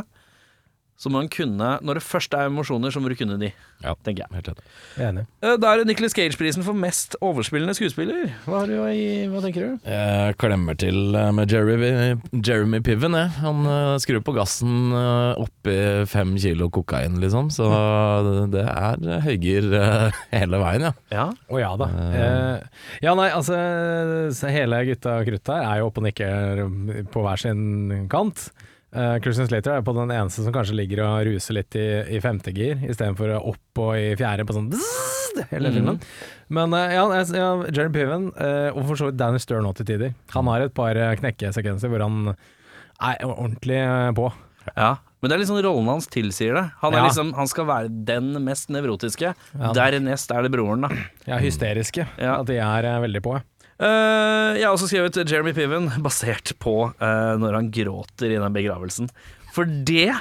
[0.96, 3.48] så må han kunne Når det først er emosjoner, så må du kunne de,
[3.82, 3.94] Ja.
[4.06, 4.30] tenker jeg.
[4.36, 4.62] Helt enig.
[4.96, 5.24] Jeg er enig.
[5.42, 8.30] Eh, Da er det Nicholas Cage-prisen for mest overspillende skuespiller.
[8.46, 9.88] Hva, har du i, hva tenker du?
[9.90, 11.90] Jeg klemmer til eh, med Jeremy,
[12.32, 13.32] Jeremy Piven, jeg.
[13.42, 15.74] Han eh, skrur på gassen oppi
[16.06, 17.50] fem kilo kokain, liksom.
[17.52, 17.66] Så
[18.54, 19.66] det er høygir
[20.34, 20.92] hele veien, ja.
[21.10, 21.26] Ja.
[21.50, 21.90] Oh, ja da.
[21.90, 23.58] Uh, ja, nei, altså
[24.54, 26.64] Hele gutta og krutta er jo oppe og nikker
[27.12, 28.48] på hver sin kant.
[28.94, 32.20] Uh, Christian Slater er på den eneste som kanskje ligger og ruser litt i, i
[32.22, 35.74] femte gir, istedenfor opp og i fjerde på sånn bzzz, hele Mhm.
[35.74, 35.98] filmen.
[36.54, 37.02] Men uh, ja,
[37.34, 40.60] ja, Jeremy Piven, uh, og for så vidt Danny Stern også til tider, han har
[40.68, 42.36] et par knekkesekvenser hvor han
[43.02, 43.82] er ordentlig
[44.14, 44.30] på.
[44.76, 44.94] ja.
[45.24, 46.62] Men det er liksom rollen hans tilsier det.
[46.82, 47.04] Han, er Ja.
[47.08, 49.30] liksom, han skal være den mest nevrotiske.
[49.58, 49.70] Ja.
[49.72, 50.90] Dernest er det broren, da.
[51.26, 52.04] Ja, hysteriske.
[52.20, 52.34] Ja.
[52.42, 53.38] At de er veldig på.
[53.74, 58.54] Eh, jeg har også skrevet Jeremy Piven, basert på uh, når han gråter i den
[58.54, 59.10] begravelsen.
[59.54, 60.12] For det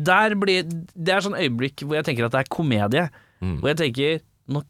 [0.00, 3.06] der blir, Det er sånn øyeblikk hvor jeg tenker at det er komedie.
[3.44, 3.58] Mm.
[3.60, 4.62] Hvor jeg tenker nå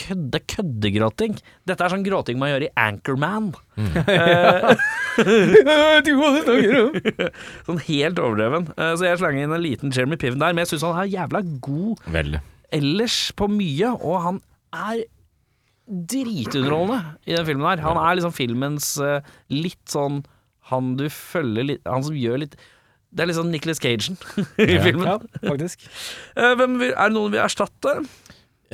[0.00, 1.34] kødde, køddegråting.
[1.68, 3.52] Dette er sånn gråting man gjør i Anchorman.
[4.06, 4.76] Eh,
[7.66, 8.68] sånn helt overdreven.
[8.76, 11.40] Så jeg slang inn en liten Jeremy Piven der, men jeg syns han er jævla
[11.64, 12.38] god Vel.
[12.76, 14.40] ellers på mye, og han
[14.76, 15.04] er
[15.86, 17.82] dritunderholdende i den filmen her.
[17.86, 19.20] Han er liksom filmens eh,
[19.52, 20.22] litt sånn
[20.72, 22.56] Han du følger litt Han som gjør litt
[23.14, 24.18] Det er litt sånn Nicholas Cagen
[24.62, 24.82] i Ja.
[24.84, 25.06] filmen.
[25.06, 25.86] Ja, faktisk.
[26.36, 27.96] Eh, hvem vil, er det noen vi erstatte?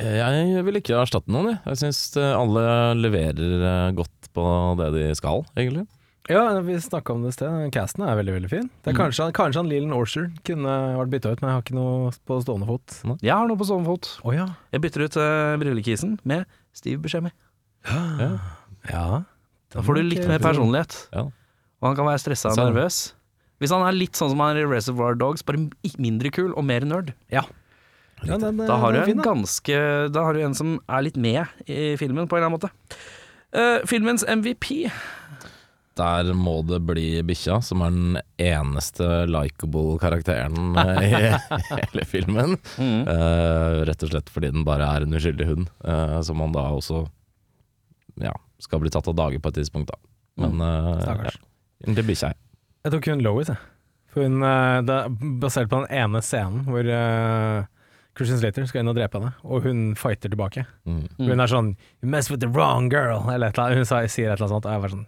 [0.01, 1.59] Eh, Jeg vil ikke erstatte noen, jeg.
[1.69, 2.63] Jeg syns alle
[2.97, 4.45] leverer eh, godt på
[4.81, 5.85] det de skal, egentlig.
[6.31, 7.65] Ja, vi snakka om det i sted.
[7.75, 8.67] Casten er veldig veldig fin.
[8.81, 11.75] Det er kanskje, kanskje han Leland Orcher kunne vært bytta ut, men jeg har ikke
[11.75, 12.95] noe på stående fot.
[13.19, 14.07] Jeg har noe på stående fot.
[14.23, 14.45] Å ja.
[14.71, 17.31] Jeg bytter ut uh, brillekisen med Steve Buscemi.
[17.87, 18.29] Ja.
[18.89, 19.07] ja.
[19.73, 20.95] Da får du litt mer personlighet.
[21.13, 21.27] Ja.
[21.83, 23.01] Og han kan være stressa og nervøs.
[23.61, 25.67] Hvis han er litt sånn som han er i Reservoir Dogs, bare
[26.01, 27.45] mindre kul og mer nerd, Ja.
[28.23, 29.25] ja den, da har du en fin, da.
[29.29, 29.79] ganske
[30.13, 32.71] Da har du en som er litt med i filmen, på en eller annen måte.
[33.53, 34.89] Uh, filmens MVP
[35.99, 42.55] Der må det bli bikkja, som er den eneste likeable karakteren eh, i hele filmen.
[42.81, 43.03] Mm.
[43.09, 46.65] Uh, rett og slett fordi den bare er en uskyldig hund, uh, som man da
[46.73, 47.03] også
[48.21, 50.01] ja, skal bli tatt av dage på et tidspunkt, da.
[50.41, 51.37] Men uh, Stakkars.
[51.37, 52.41] ja, det bikkja, jeg.
[52.83, 53.69] Jeg tok hun Lois, jeg.
[54.13, 54.43] For hun,
[54.85, 57.63] det er basert på den ene scenen hvor uh,
[58.17, 60.65] Christian Slater skal inn og drepe henne, og hun fighter tilbake.
[60.85, 61.05] Mm.
[61.17, 61.31] Mm.
[61.31, 61.71] Hun er sånn
[62.03, 63.89] You mess with the wrong girl, eller et eller annet.
[63.89, 65.07] Hun sier et eller annet sånt, og jeg var sånn.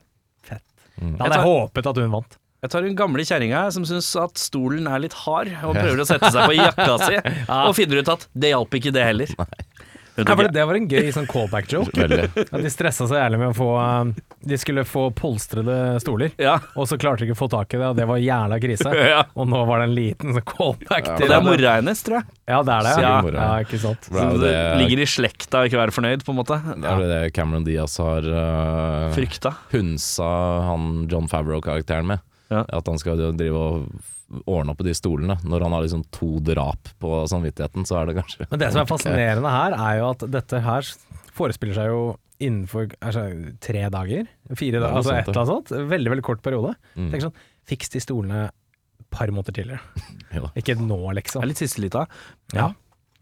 [1.02, 1.16] Mm.
[1.18, 2.38] Da hadde jeg håpet at hun vant.
[2.66, 6.08] Jeg tar hun gamle kjerringa som syns at stolen er litt hard, og prøver å
[6.10, 7.20] sette seg på jakka si,
[7.60, 9.34] og finner ut at det hjalp ikke, det heller.
[9.38, 9.75] Hun
[10.16, 12.06] Ja, for det, det var en gøy sånn callback-joke.
[12.46, 14.12] At de stressa så jævlig med å få eh,
[14.48, 16.56] De skulle få polstrede stoler, ja.
[16.76, 18.94] og så klarte de ikke å få tak i det, og det var jævla krise.
[19.14, 19.26] ja.
[19.36, 22.04] Og nå var det en liten sånn callback Ja, Og til det er mora hennes,
[22.08, 22.38] tror jeg.
[22.46, 22.94] Ja, det er det.
[23.00, 24.08] Sikkert Ja, ja ikke sant.
[24.12, 26.62] Det er det det, ligger i slekta å ikke være fornøyd, på en måte.
[26.70, 29.56] det er jo det Cameron Diaz har uh, Frykta.
[29.74, 30.32] hunsa
[30.70, 32.24] han John Favreau-karakteren med.
[32.52, 32.66] Ja.
[32.78, 35.38] At han skal drive og ordne opp i de stolene.
[35.46, 38.84] Når han har liksom to drap på samvittigheten, så er det kanskje Men det som
[38.84, 40.94] er fascinerende her, er jo at dette her
[41.36, 42.04] forespiller seg jo
[42.44, 43.28] innenfor altså,
[43.64, 44.30] tre dager.
[44.52, 45.76] Fire dager, altså et eller annet sånt.
[45.94, 46.74] Veldig, veldig kort periode.
[46.96, 47.12] Mm.
[47.14, 50.04] Tenk sånn, Fiks de stolene et par måneder tidligere.
[50.36, 50.50] ja.
[50.60, 51.42] Ikke nå, liksom.
[51.42, 52.06] Det er litt siste lita.
[52.54, 52.72] Ja.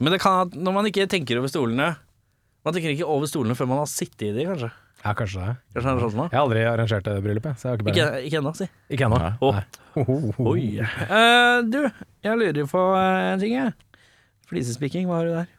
[0.04, 1.94] Men det kan når man ikke tenker over stolene
[2.66, 4.70] Man tenker ikke over stolene før man har sittet i de, kanskje.
[5.04, 5.56] Ja, kanskje det.
[5.76, 6.28] Kanskje det er sånn da?
[6.30, 8.68] Jeg har aldri arrangert det bryllupet, så jeg har ikke Ikke, ikke ennå, si.
[8.96, 9.20] Ikke ennå.
[9.20, 9.64] Nei.
[10.54, 10.68] Oi.
[10.84, 11.82] Eh, du,
[12.24, 13.74] jeg lurer på eh, en ting, jeg.
[14.50, 15.52] Flisespikking, hva har du der?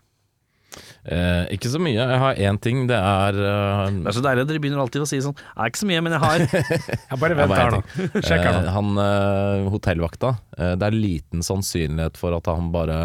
[1.05, 1.95] Eh, ikke så mye.
[1.95, 2.87] Jeg har én ting.
[2.91, 5.53] Det er eh, Det er så deilig at dere begynner alltid å si sånn Det
[5.55, 6.45] er ikke så mye, men jeg har
[7.13, 7.83] Jeg bare vent bare her nå.
[8.27, 8.73] Sjekk her eh, nå.
[8.79, 12.99] Han eh, hotellvakta, eh, det er liten sannsynlighet for at han bare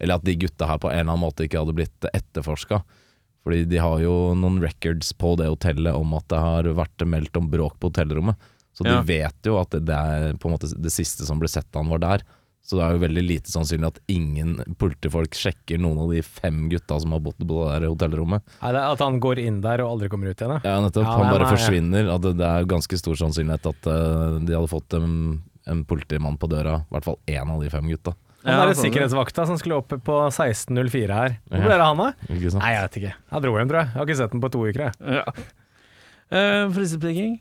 [0.00, 2.80] Eller at de gutta her på en eller annen måte ikke hadde blitt etterforska.
[3.42, 7.38] Fordi de har jo noen records på det hotellet om at det har vært meldt
[7.40, 8.50] om bråk på hotellrommet.
[8.72, 11.50] Så de vet jo at det, det er på en måte det siste som ble
[11.50, 12.24] sett da han var der.
[12.62, 16.68] Så det er jo veldig lite sannsynlig at ingen politifolk sjekker noen av de fem
[16.70, 18.44] gutta som har bodd på det der hotellrommet.
[18.60, 20.60] Nei, det er at han går inn der og aldri kommer ut igjen, ja.
[20.62, 21.08] Ja, nettopp.
[21.08, 22.10] Ja, han nei, bare nei, forsvinner.
[22.14, 25.16] At det, det er ganske stor sannsynlighet at uh, de hadde fått en,
[25.74, 26.78] en politimann på døra.
[26.86, 28.14] I hvert fall én av de fem gutta.
[28.42, 31.36] Han Ja, der sånn, sikkerhetsvakta som skulle opp på 16.04 her.
[31.46, 32.28] Hvor ble det av han, da?
[32.34, 32.62] Ikke sant?
[32.64, 33.12] Nei, jeg vet ikke.
[33.34, 33.90] Han dro hjem, tror jeg.
[33.92, 35.20] Jeg har ikke sett den på to uker, jeg.
[35.20, 35.46] ja.
[36.34, 37.38] uh, Flisespikking?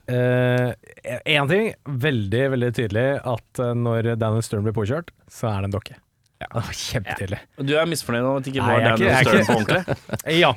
[1.26, 1.74] Én ting,
[2.06, 5.98] veldig veldig tydelig at eh, når Daniel Stern blir påkjørt, så er det en dokke.
[6.42, 7.38] Ja, det var Kjempetydelig.
[7.70, 9.46] Du er misfornøyd med at det ikke Nei, var jeg er Daniel ikke- er Stern
[9.46, 9.82] på ordentlig?
[10.42, 10.52] Ja,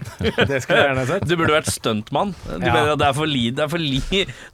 [0.49, 1.27] det skulle jeg gjerne sett.
[1.29, 2.31] Du burde vært stuntmann.
[2.49, 2.77] Du Ja.
[2.94, 3.42] at det er for li...
[3.51, 4.01] Det er for li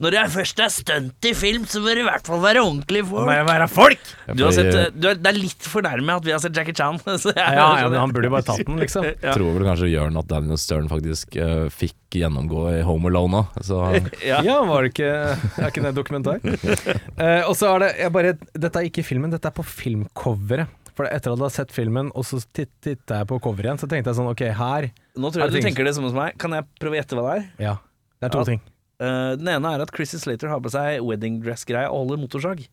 [0.02, 2.64] Når det er først er stunt i film, så bør det i hvert fall være
[2.66, 3.30] ordentlig Må folk.
[3.36, 4.10] jeg være folk!
[4.34, 6.74] Du har sett, du er, det er litt for nærme at vi har sett Jackie
[6.74, 6.98] Chan.
[7.22, 9.06] Så jeg, Ja, ja, men han burde jo bare tatt den, liksom.
[9.22, 9.34] Ja.
[9.36, 13.62] tror vel kanskje Jørn at Daniel Stern faktisk uh, fikk gjennomgå i Home Alone òg.
[13.62, 13.78] Så
[14.26, 14.40] Ja.
[14.42, 16.42] Ja, var det ikke Er ikke det dokumentar?
[16.42, 20.66] uh, og så er det jeg bare, Dette er ikke filmen, dette er på filmcoveret.
[21.00, 23.80] For etter at jeg hadde sett filmen, og så titt- titta jeg på coveret igjen,
[23.80, 26.20] så tenkte jeg sånn Ok, her Nå tror jeg du ting- tenker det samme som
[26.20, 26.36] meg.
[26.38, 27.48] Kan jeg prøve å gjette hva det er?
[27.64, 27.74] Ja.
[28.20, 28.44] Det er to Ja.
[28.50, 28.60] ting.
[29.00, 32.66] Uh, den ene er at Chrissy Slater har på seg wedding dress-greie og holder motorsag.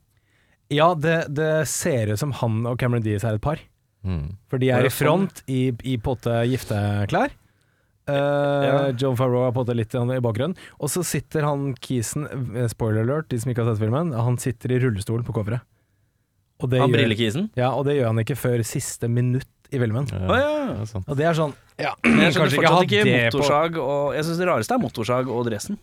[0.70, 3.58] Ja, det, det ser ut som han og Cameron Diaz er et par.
[4.06, 4.36] mm.
[4.50, 5.06] For de er i sånn.
[5.06, 7.32] front i, i potte gifteklær.
[8.10, 8.14] Uh,
[8.68, 8.92] Ja.
[8.92, 10.56] John Farrow er på en litt i bakgrunnen.
[10.80, 14.38] Og så sitter han kisen, eh, spoiler alert, de som ikke har sett filmen, han
[14.38, 15.62] sitter i rullestol på coveret.
[16.58, 17.50] Og det, Han gjør, brillekisen.
[17.58, 20.08] ja, og det gjør han ikke før siste minutt i filmen.
[20.10, 20.86] Ja, ja, ja.
[20.90, 21.06] sant.
[21.06, 24.42] Og det er sånn ja, Men jeg skjønner fortsatt ikke ikke motorsag og Jeg syns
[24.42, 25.78] det rareste er motorsag og dressen.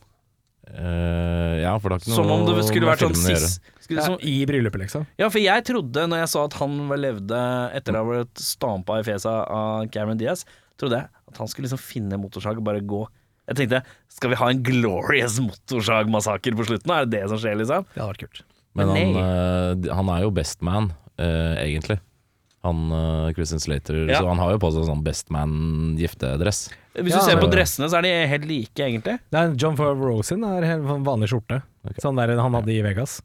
[0.64, 4.00] Uh, ja, for det har ikke noe Som om det skulle vært sånn sist skulle,
[4.00, 5.04] ja, I bryllupet, liksom.
[5.20, 7.40] Ja, for jeg trodde, når jeg så at han levde
[7.76, 10.46] etter å ha blitt stampa i fjeset av Cameron Diaz,
[10.80, 13.02] trodde jeg at han skulle liksom finne motorsag og bare gå.
[13.50, 16.94] Jeg tenkte, skal vi ha en glorious motorsagmassakre på slutten?
[16.96, 17.84] Er det det som skjer, liksom?
[17.92, 18.44] Det hadde vært kult.
[18.74, 22.00] Men han, eh, han er jo best man, uh, egentlig.
[22.64, 24.18] Han uh, Christian Slater, Ja.
[24.18, 26.70] så han har jo på seg sånn Best Man-giftedress.
[26.94, 29.18] Hvis Ja, du ser på dressene, så er de helt like, egentlig.
[29.34, 31.60] Nei, John Favreau sin er helt sånn vanlig skjorte.
[31.84, 32.00] Okay.
[32.02, 33.18] Sånn der han hadde i Vegas.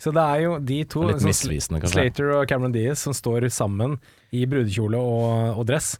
[0.00, 1.96] Så det er jo de to, Litt sånn misvisende, kanskje.
[1.96, 3.98] Slater og Cameron Diaz, som står sammen
[4.32, 5.96] i brudekjole og, og dress.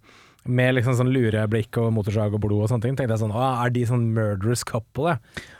[0.46, 2.96] Med liksom sånn lureblikk og motorsag og blod og sånne ting.
[2.98, 5.16] Tenkte jeg sånn, å, Er de sånn murderous couple,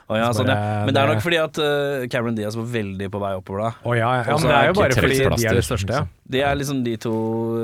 [0.07, 0.85] oh, ja, Så sånn, ja.
[0.87, 3.71] Men det er nok fordi at uh, Cameron Diaz var veldig på vei oppover da.
[3.83, 4.25] Å ja, ja.
[4.29, 6.07] ja men det er jo bare fordi de er de største, ja.
[6.27, 7.15] De er liksom de to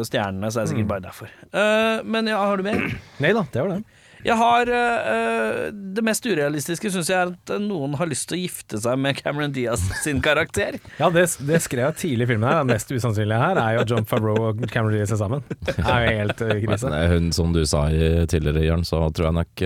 [0.07, 1.33] stjernene, så det er sikkert bare derfor.
[1.49, 2.87] Uh, men ja, har du mer?
[3.23, 4.02] Nei da, det var det.
[4.23, 8.37] Jeg har uh, Det mest urealistiske syns jeg er at eh, noen har lyst til
[8.37, 10.79] å gifte seg med Cameron Diaz sin karakter.
[11.01, 12.61] Ja, det, det skrev jeg tidlig i filmen her.
[12.61, 15.43] Det mest usannsynlige her er jo at John Favreau og Cameron Diaz er sammen.
[15.65, 16.91] Det er jo helt uh, krise.
[16.91, 19.63] Men, hun, som du sa tidligere, Jørn, så tror jeg nok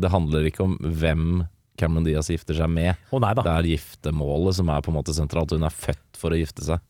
[0.00, 1.42] det handler ikke om hvem
[1.80, 2.96] Cameron Diaz gifter seg med.
[3.10, 3.44] Oh, nei da.
[3.46, 5.52] Det er giftermålet som er på en måte sentralt.
[5.56, 6.82] Hun er født for å gifte seg.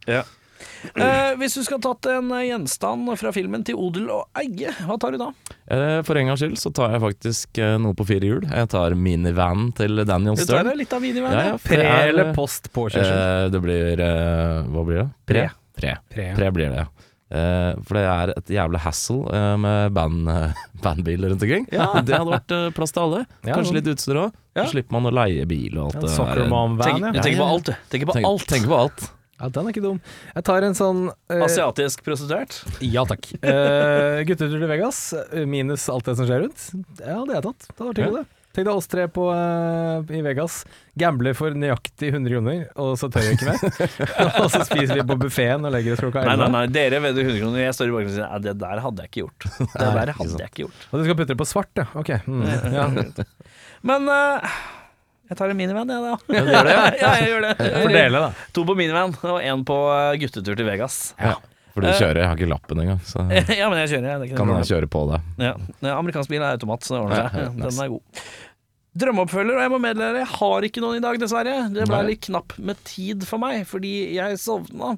[0.94, 4.96] Eh, hvis du skal tatt en eh, gjenstand fra filmen til odel og eie, hva
[5.00, 5.28] tar du da?
[5.70, 8.46] Eh, For en gangs skyld så tar jeg faktisk eh, noe på fire hjul.
[8.48, 10.70] Jeg tar minivan til Daniel Du tar Stern.
[10.72, 13.20] det litt av minivan, Ja, Ja, ja, for Pre det er, eller post påkjørsel?
[13.20, 15.08] eh, Det blir eh, Hva blir det?
[15.30, 15.46] Pre.
[15.80, 15.94] Pre.
[16.12, 16.34] Pre, ja.
[16.36, 16.88] Pre blir det, ja.
[17.30, 21.68] Eh, for det er et jævla hassle eh, med band, eh, bandbiler rundt omkring.
[21.70, 21.92] Ja.
[22.06, 23.20] Det hadde vært eh, plass til alle.
[23.46, 24.34] Ja, Kanskje litt utstyr òg.
[24.58, 24.64] Ja.
[24.66, 27.12] Så slipper man å leie bil og alt Ja, det Soccer mom van, Tenk, ja.
[27.14, 27.88] du tenker på alt, du.
[27.94, 28.46] Tenker på Tenk, alt.
[28.50, 29.04] tenk på alt.
[29.40, 29.48] Ja.
[29.56, 30.00] Den er ikke dum.
[30.34, 32.60] Jeg tar en sånn eh, Asiatisk prostituert.
[32.84, 33.30] Ja takk.
[33.42, 36.68] Uh, Guttetur til Vegas, eh, minus alt det som skjer rundt.
[37.00, 37.66] Ja, det hadde jeg tatt.
[37.70, 38.36] Det hadde vært hyggelig, det.
[38.50, 40.54] Tenk deg oss tre på, eh, i Vegas.
[40.98, 43.92] Gambler for nøyaktig 100 kroner, og så tør vi ikke mer.
[44.42, 46.42] og så spiser vi på buffeen og legger oss klokka Nei, 11.
[46.42, 47.60] nei, nei, dere vedder 100 kroner.
[47.62, 49.46] Jeg står i bakgrunnen og sier "Nei, det der hadde jeg ikke gjort.
[49.78, 50.82] Det der hadde jeg ikke gjort.
[50.90, 51.86] Og du skal putte det på svart, ja.
[51.94, 52.10] Ok.
[52.26, 52.42] Mm.
[52.80, 52.88] Ja.
[53.86, 54.58] Men eh,
[55.30, 56.16] jeg tar en minivan, jeg, da.
[56.34, 56.82] Ja, du gjør det, ja.
[57.04, 57.52] ja, jeg gjør det.
[57.84, 58.30] Fordele, da.
[58.58, 61.00] To på minivan og én på eh, guttetur til Vegas.
[61.22, 61.36] Ja.
[61.70, 61.94] For du Eh.
[62.00, 63.22] kjører, jeg har ikke lappen engang, så
[63.60, 64.20] ja, men jeg kjører, jeg.
[64.24, 65.28] Det kan jeg kjøre på deg.
[65.38, 65.52] Ja.
[65.86, 67.28] Ja, Amerikansk bil er automat, så det ordner seg.
[67.30, 67.76] Ja, ja, nice.
[67.78, 68.24] Den er god.
[69.00, 71.54] Drømmeoppfølger, og jeg må meddele jeg har ikke noen i dag, dessverre.
[71.70, 74.96] Det ble litt knapp med tid for meg, fordi jeg sovna.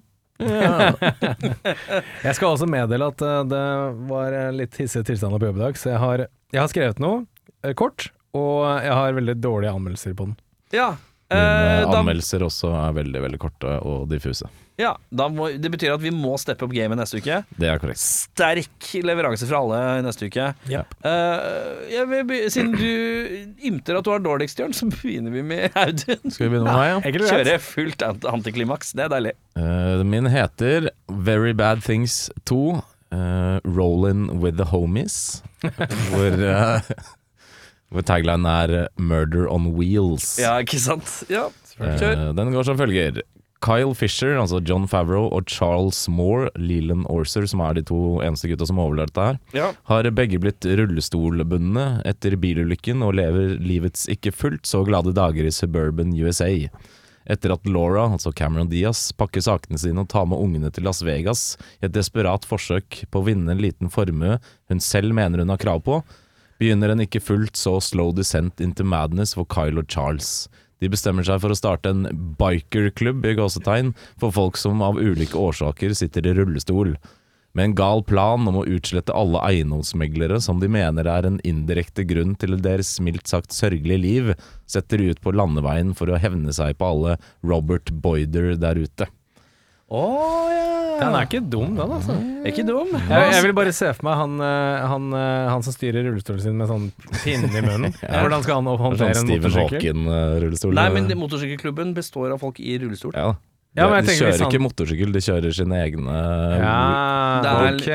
[2.25, 3.63] Jeg skal også meddele at eh, det
[4.09, 6.25] var eh, litt hissige tilstander på jobb i dag, så jeg har,
[6.57, 7.21] jeg har skrevet noe
[7.63, 10.37] eh, kort, og jeg har veldig dårlige anmeldelser på den.
[10.73, 10.93] Ja.
[11.33, 14.45] Mine eh, da, anmeldelser også er veldig, veldig korte og diffuse.
[14.81, 17.39] ja da må, det betyr at vi må steppe opp gamet neste uke.
[17.57, 18.03] Det er korrekt.
[18.03, 20.51] Sterk leveranse fra alle neste uke.
[20.69, 25.33] Ja Eh, jeg vil be, siden du ymter at du har dårligst, Jørn, så begynner
[25.33, 26.29] vi med Audun.
[26.33, 26.99] Skal vi begynne med meg, ja?
[27.01, 27.47] Enkelt og greit.
[27.49, 28.93] Kjøre fullt ant- antiklimaks.
[28.97, 29.35] Det er deilig.
[29.57, 32.61] Eh, min heter Very Bad Things 2.
[33.13, 35.43] Uh, Rollin' with the homies.
[35.63, 36.81] hvor, eh,
[37.93, 40.39] hvor taglinen er 'Murder on Wheels'.
[40.41, 41.25] Ja, ikke sant?
[41.29, 42.29] Ja, kjør.
[42.29, 43.21] Eh, den går som følger.
[43.63, 48.49] Kyle Fisher, altså John Favreau, og Charles Moore, Leland Orser, som er de to eneste
[48.51, 49.73] gutta som overlevde dette her, Ja.
[49.87, 55.51] har begge blitt rullestolbundne etter bilulykken og lever livets ikke fullt så glade dager i
[55.55, 56.69] suburban USA.
[57.31, 61.05] Etter at Laura, altså Cameron Diaz, pakker sakene sine og tar med ungene til Las
[61.07, 65.49] Vegas i et desperat forsøk på å vinne en liten formue hun selv mener hun
[65.55, 66.01] har krav på,
[66.63, 70.47] begynner en ikke fullt så slow descent into madness for Kyle og Charles.
[70.83, 72.07] De bestemmer seg for å starte en
[72.39, 76.97] bikerklubb i gåsetegn for folk som av ulike årsaker sitter i rullestol.
[77.53, 82.07] Med en gal plan om å utslette alle eiendomsmeglere som de mener er en indirekte
[82.09, 84.31] grunn til deres mildt sagt sørgelige liv,
[84.65, 89.11] setter ut på landeveien for å hevne seg på alle Robert Boyder der ute.
[89.93, 90.03] Å
[90.49, 90.69] ja.
[91.03, 92.15] Den er ikke dum, den, altså.
[92.49, 92.93] Ikke dum.
[92.95, 96.43] Jeg, jeg vil bare se for meg han, eh, han, eh, han som styrer rullestolen
[96.45, 96.89] sin med sånn
[97.25, 97.97] pinne i munnen.
[98.23, 99.79] Hvordan skal han håndtere Sånn en motorsykkel?
[99.79, 100.77] Hawking-rullestol.
[100.79, 103.17] Nei, men motorsykkelklubben består av folk i rullestol.
[103.19, 103.33] ja.
[103.73, 106.17] Ja, men jeg de kjører ikke motorsykkel, de kjører sine egne
[106.61, 106.73] Ja,
[107.41, 107.87] Det er ok.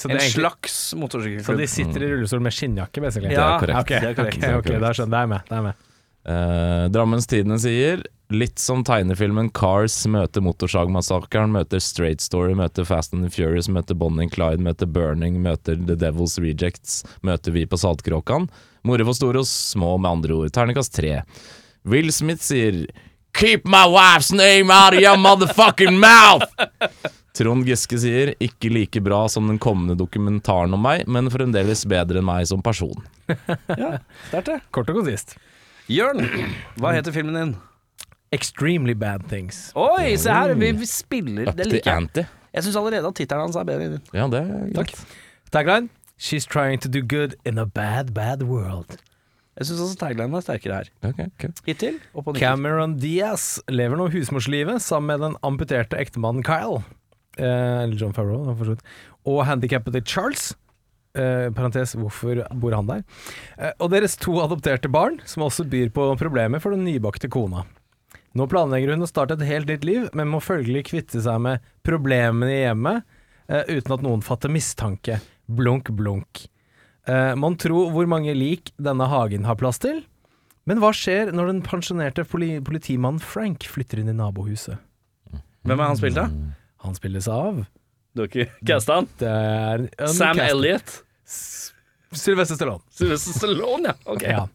[0.00, 3.34] Så, det En slags egentlig, slags så de sitter i rullestol med skinnjakke, basically?
[3.34, 3.82] Det er korrekt.
[3.82, 4.40] Ok, Det er korrekt.
[4.40, 5.12] ok, ok, da skjønner jeg.
[5.12, 5.50] Det er med.
[5.50, 5.85] Det er med.
[6.26, 8.00] Eh, Drammens Tidende sier
[8.34, 14.26] Litt som tegnefilmen Cars møter Motorsagmassakren, møter Straight Story, møter Fast and Furious, møter Bonnie
[14.26, 18.48] and Clyde, møter Burning, møter The Devil's Rejects, møter Vi på Saltkråkan.
[18.82, 20.50] Moro for store og små, med andre ord.
[20.50, 21.20] Terningkast tre.
[21.86, 22.82] Will Smith sier
[23.38, 26.50] Keep my wife's name out of your motherfucking mouth!
[27.36, 32.18] Trond Giske sier ikke like bra som den kommende dokumentaren om meg, men fremdeles bedre
[32.22, 32.96] enn meg som person.
[33.70, 34.00] Ja,
[34.32, 34.62] sterkt det.
[34.74, 35.36] Kort og konsist.
[35.92, 36.24] Jørn,
[36.80, 37.52] hva heter filmen din?
[38.34, 39.70] Extremely bad things.
[39.78, 41.46] Oi, se her, vi, vi spiller.
[41.52, 42.02] Up Det to liker jeg.
[42.02, 42.24] ante.
[42.56, 43.86] Jeg syns allerede at tittelen hans er bedre.
[43.86, 44.02] enn din.
[44.16, 44.94] Ja, det er Takk.
[45.54, 48.96] Tagline She's trying to do good in a bad, bad world.
[49.56, 50.88] Jeg syns også taglinen er sterkere her.
[51.04, 51.44] Ok, ok.
[51.68, 52.40] Hittil og på nytt.
[52.42, 56.82] Cameron Diaz lever nå husmorslivet sammen med den amputerte ektemannen Kyle.
[57.38, 58.84] Eh, eller John Farrow, da, for så vidt.
[59.28, 60.54] og handikappede Charles.
[61.16, 63.04] Eh, parentes, hvorfor bor han der?
[63.56, 67.64] Eh, og deres to adopterte barn, som også byr på problemer for den nybakte kona.
[68.36, 71.64] Nå planlegger hun å starte et helt nytt liv, men må følgelig kvitte seg med
[71.86, 73.06] problemene i hjemmet,
[73.48, 75.22] eh, uten at noen fatter mistanke.
[75.48, 76.44] Blunk, blunk.
[77.08, 80.02] Eh, mon tro hvor mange lik denne hagen har plass til?
[80.66, 84.82] Men hva skjer når den pensjonerte poli politimannen Frank flytter inn i nabohuset?
[85.66, 86.34] Hvem er han spilt av?
[86.84, 87.64] Han spilles av
[88.14, 89.08] Du har ikke casta han?
[89.18, 91.05] Det er Sam Elliot.
[91.26, 92.82] Sylvester Stallone.
[92.94, 93.94] Sylvester Stallone, ja.
[94.04, 94.22] Ok.
[94.26, 94.46] Ja.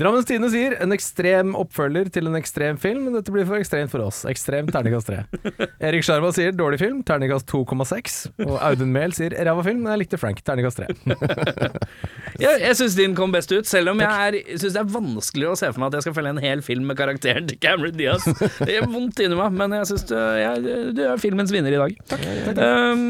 [0.00, 4.00] Drammens Tidende sier en ekstrem oppfølger til en ekstrem film, dette blir for ekstremt for
[4.06, 4.22] oss.
[4.30, 5.18] Ekstrem terningkast 3.
[5.86, 8.14] Erik Sjarma sier dårlig film, terningkast 2,6.
[8.46, 10.88] Og Audun Mehl sier ræva film, men jeg likte Frank, terningkast 3.
[12.42, 15.56] Jeg, jeg syns din kom best ut, selv om jeg syns det er vanskelig å
[15.60, 18.24] se for meg at jeg skal følge en hel film med karakteren til Cameron Diaz.
[18.56, 20.14] Det gjør vondt inni meg, men jeg syns du,
[20.96, 22.00] du er filmens vinner i dag.
[22.14, 22.24] Takk
[22.62, 23.04] Um,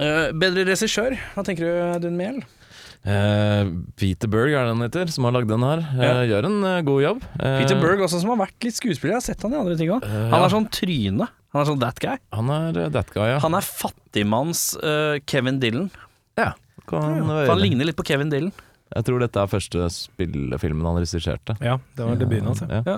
[0.00, 2.40] eh, bedre regissør, hva tenker du, Dun Mehl?
[3.00, 3.64] Uh,
[3.96, 5.80] Peter Berg er det han heter, som har lagd den her.
[5.88, 6.14] Uh, Ja.
[6.28, 7.22] Gjør en uh, god jobb.
[7.40, 9.14] Peter Berg også, som har vært litt skuespiller.
[9.14, 10.04] Jeg har sett han i andre ting òg.
[10.04, 10.42] Han ja.
[10.44, 11.28] er sånn tryne.
[11.50, 12.18] Han er sånn that guy.
[12.36, 13.38] Han er that guy, ja.
[13.42, 14.64] Han er fattigmanns
[15.30, 15.88] Kevin Dillon.
[16.38, 16.52] ja.
[16.90, 17.44] Kan ja.
[17.46, 18.52] Han ligner litt på Kevin Dillon.
[18.90, 21.54] Jeg tror dette er første spillefilmen han regisserte.
[21.62, 22.62] Ja, det var debuten hans.
[22.66, 22.80] ja.
[22.86, 22.96] Ja.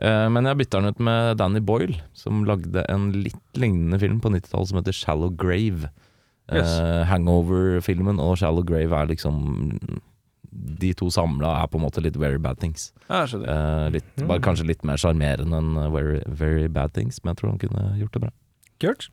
[0.00, 4.22] Eh, men jeg bytter den ut med Danny Boyle, som lagde en litt lignende film
[4.24, 5.90] på 90-tallet som heter Shallow Grave.
[6.52, 6.72] Eh, Yes.
[7.08, 9.70] Hangover-filmen og Shallow Grave er liksom
[10.52, 12.92] De to samla er på en måte litt Very Bad Things.
[13.08, 13.24] Ja.
[13.24, 17.40] Eh, litt, bare Kanskje litt mer sjarmerende enn eh, very, very Bad Things, men jeg
[17.40, 18.30] tror han kunne gjort det bra.
[18.84, 19.08] Kult.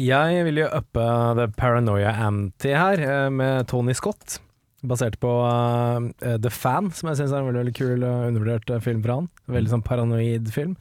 [0.00, 1.04] Jeg vil jo uppe
[1.38, 4.38] The Paranoia Anti her, eh, med Tony Scott.
[4.86, 8.70] Basert på uh, The Fan, som jeg syns er en veldig, veldig kul og undervurdert
[8.70, 9.28] eh, film fra han.
[9.50, 10.74] Veldig sånn paranoid film.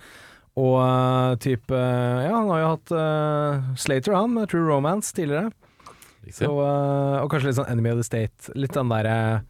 [0.56, 5.50] Og uh, type Ja, han har jo hatt eh, Slater, han, med True Romance tidligere.
[6.34, 8.52] Så, eh, og kanskje litt sånn Enemy of the State.
[8.56, 9.44] Litt den derre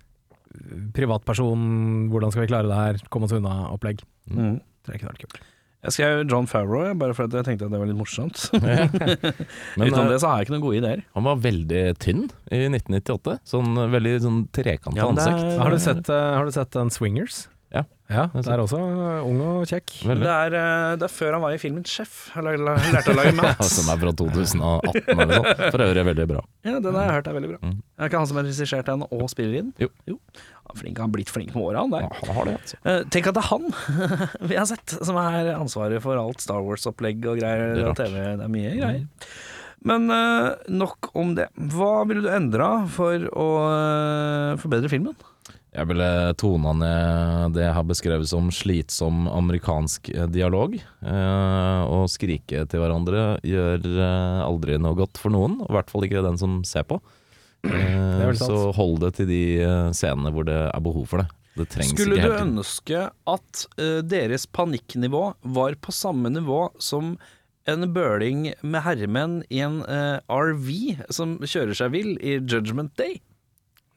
[0.96, 1.66] privatperson,
[2.12, 4.04] hvordan skal vi klare det her, komme oss unna-opplegg.
[4.32, 4.58] Mm.
[4.86, 5.42] Tror jeg kunne vært kult.
[5.86, 8.40] Jeg skrev John Favreau, bare fordi jeg tenkte at det var litt morsomt.
[9.78, 11.04] Men Utenom eh, det så har jeg ikke noen gode ideer.
[11.14, 13.36] han var veldig tynn i 1998.
[13.52, 15.60] Sånn eh, veldig sånn trekanta Ja, det er- ansikt.
[15.62, 17.44] Har du sett, eh, har du sett den Swingers?
[17.76, 17.84] Ja.
[18.06, 18.78] Ja, det er også
[19.26, 19.96] ung og kjekk.
[20.06, 22.60] Det er, eh, det er før han var i filmen lær-
[22.94, 23.58] lærte å lage mat.
[23.58, 25.54] Ja, som er fra 2018 eller noe.
[25.74, 26.44] For øvrig veldig bra.
[26.70, 27.60] Ja, den har jeg hørt er veldig bra.
[27.66, 27.80] Mm.
[27.98, 29.74] Er ikke han som har regissert den og spiller i den?
[29.82, 29.90] Jo.
[30.06, 32.08] Han er flink, han har blitt flink med åra, han der.
[32.22, 32.80] han har det, altså.
[32.94, 33.68] Eh, tenk at det er han
[34.54, 37.74] vi har sett, som er ansvaret for alt Star Wars-opplegg og greier.
[37.74, 38.02] Det er rart.
[38.06, 39.30] TV, det er mye greier.
[39.86, 41.50] Men eh, nok om det.
[41.74, 45.18] Hva ville du endra for å eh, forbedre filmen?
[45.76, 46.10] Jeg ville
[46.40, 50.78] tona ned det jeg har beskrevet som slitsom amerikansk eh, dialog.
[50.80, 56.08] Eh, å skrike til hverandre gjør eh, aldri noe godt for noen, i hvert fall
[56.08, 57.02] ikke den som ser på.
[57.68, 61.30] Eh, så hold det til de eh, scenene hvor det er behov for det.
[61.56, 65.24] Det Skulle du ønske at eh, deres panikknivå
[65.56, 67.16] var på samme nivå som
[67.66, 73.22] en bøling med herremenn i en eh, RV som kjører seg vill i Judgment Day?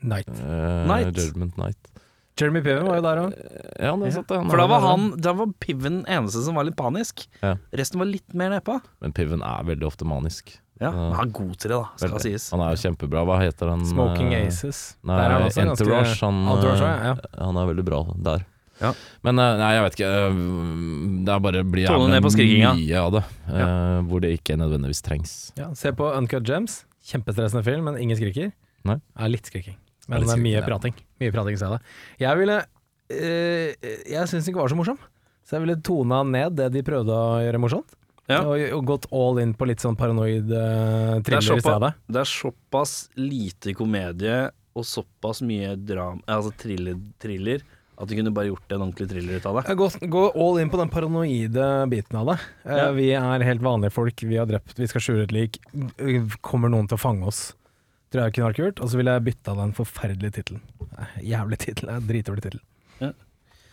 [0.03, 0.29] Night.
[0.29, 1.17] Eh, Night.
[1.17, 1.79] Judgment Night.
[2.39, 3.33] Jeremy Piven var jo der òg.
[3.83, 6.63] Ja, det er sant For da var han Da var Piven den eneste som var
[6.69, 7.25] litt panisk.
[7.43, 7.57] Ja.
[7.75, 8.77] Resten var litt mer nedpå.
[9.03, 10.53] Men Piven er veldig ofte manisk.
[10.81, 10.93] Ja, Ja.
[10.93, 12.23] men han er god til det, da, skal Veldig.
[12.23, 12.51] sies.
[12.55, 13.25] Han er jo kjempebra.
[13.27, 13.83] Hva heter han?
[13.85, 14.97] Smoking eh, Aces.
[15.03, 16.21] Nei, Der er han også ganske- Entourage.
[16.21, 17.45] Han, Entourage, eh, ja.
[17.45, 18.45] han er veldig bra der.
[18.81, 18.93] Ja.
[19.25, 20.13] Men eh, nei, jeg vet ikke.
[20.15, 23.25] eh, Det er bare blir jævlig mye av det.
[23.49, 25.53] eh, Hvor det ikke nødvendigvis trengs.
[25.59, 26.85] Ja, se på Uncut Gems.
[27.05, 28.53] Kjempestressende film, men ingen skriker.
[28.85, 29.01] Nei.
[29.19, 29.75] Er litt skriking.
[30.09, 30.97] Men det er mye prating.
[31.23, 31.95] Mye prating, sa jeg det.
[32.25, 32.59] Jeg ville
[33.13, 35.01] øh, Jeg syns den ikke var så morsom.
[35.45, 37.95] Så jeg ville tona ned det de prøvde å gjøre morsomt.
[38.29, 38.43] Ja.
[38.45, 41.93] Og, og gått all in på litt sånn paranoid uh, er, thriller i stedet.
[42.13, 44.43] det er såpass lite komedie
[44.77, 47.65] og såpass mye dram, altså thriller, thriller
[47.99, 49.75] at du kunne bare gjort en ordentlig thriller ut av det.
[49.81, 52.37] Gå, gå all in på den paranoide biten av det.
[52.63, 52.91] Eh, Ja.
[52.95, 55.59] Vi er helt vanlige folk, vi har drept, vi skal skjule et lik.
[56.45, 57.49] Kommer noen til å fange oss?
[58.09, 58.81] Tror jeg kunne vært kult.
[58.81, 60.63] Og så ville jeg bytta den forferdelige tittelen.
[60.99, 61.91] Eh, Jævlig tittel.
[62.09, 62.61] Dritdårlig tittel.
[63.03, 63.11] Ja.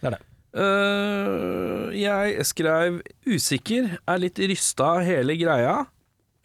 [0.01, 0.23] Det er det.
[0.55, 5.81] Uh, jeg skrev 'usikker', er litt rysta av hele greia.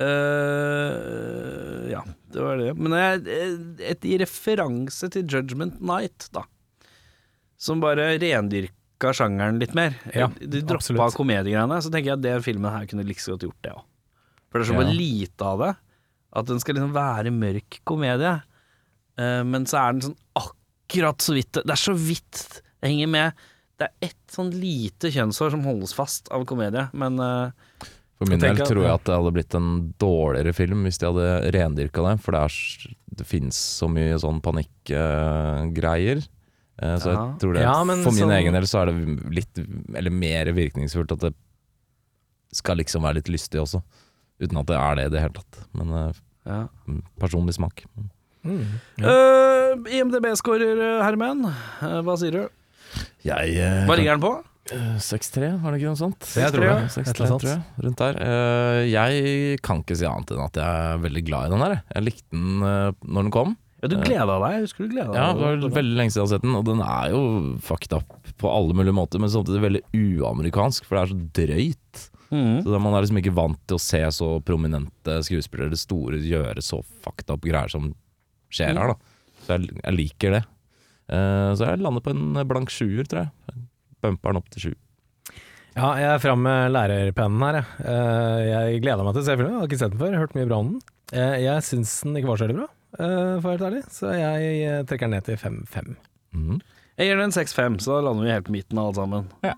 [0.01, 2.01] Uh, ja,
[2.33, 2.73] det var det.
[2.79, 3.21] Men jeg,
[3.93, 6.43] et, i referanse til Judgment Night, da.
[7.61, 9.95] Som bare rendyrka sjangeren litt mer.
[10.17, 11.79] Ja, De droppa komediegreiene.
[11.85, 13.85] Så tenker jeg at den filmen her kunne like så godt gjort det òg.
[14.51, 14.83] For det er så Ja.
[14.83, 15.73] bare lite av det.
[16.37, 18.37] At den skal liksom være mørk komedie.
[19.19, 22.45] Eh, men så er den sånn akkurat så vidt Det er så vidt
[22.81, 23.41] det henger med.
[23.81, 27.89] Det er ett sånn lite kjønnshår som holdes fast av komedie, men eh,
[28.21, 29.71] For min del tror jeg at det hadde blitt en
[30.01, 34.43] dårligere film hvis de hadde rendyrka det, for det, er, det finnes så mye sånn
[34.45, 36.21] panikkgreier.
[36.25, 37.25] så Ja.
[37.33, 39.59] jeg tror det Ja, For min så, egen del så er det litt
[39.95, 41.35] Eller mer virkningsfullt at det
[42.53, 43.83] skal liksom være litt lystig også.
[44.41, 45.63] Uten at det er det i det hele tatt.
[45.77, 46.61] Men eh, Ja.
[47.21, 47.85] personlig smak.
[48.41, 48.63] Mm.
[49.05, 51.43] Uh, IMDb-skårer, Herman.
[51.83, 52.47] uh, hva sier du?
[53.25, 54.31] Jeg uh, Hva ligger den på?
[54.71, 56.27] Eh, 6-3, var det ikke noe sånt?
[56.39, 56.75] Jeg tror det.
[56.95, 58.19] 6-3, Et tror jeg, rundt der.
[58.23, 61.75] Eh, jeg kan ikke si annet enn at jeg er veldig glad i den her.
[61.95, 62.05] jeg.
[62.07, 63.57] Likte den eh, når den kom.
[63.81, 64.55] Ja, du gleda deg.
[64.59, 65.41] Jeg husker du gleda Ja, deg.
[65.41, 67.23] det var veldig lenge siden jeg har sett den, og den er jo
[67.67, 72.05] fucked up på alle mulige måter, men samtidig veldig uamerikansk, for det er så drøyt.
[72.31, 72.63] Mhm.
[72.63, 76.79] Så Man er liksom ikke vant til å se så prominente skuespillere store gjøre så
[77.03, 77.91] fucked up greier som
[78.55, 79.17] skjer her, da.
[79.45, 80.45] Så jeg, jeg liker det.
[81.11, 83.65] Uh, så jeg lander på en blank sjuer, tror jeg.
[84.01, 84.73] Bumper den opp til sju.
[85.77, 87.87] Ja, jeg er fram med lærerpennen her, jeg.
[87.87, 90.37] uh, jeg gleda meg til å se filmen, jeg har ikke sett den før, hørt
[90.39, 90.85] mye bra om den.
[91.15, 92.69] Uh, jeg syns den ikke var så veldig bra,
[92.99, 95.93] eh, for å være helt ærlig, så jeg trekker den ned til 5-5.
[96.35, 96.61] Mm.
[97.01, 99.31] Jeg gir den en 6-5, så da lander vi helt på midten av alt sammen.
[99.47, 99.55] Ja.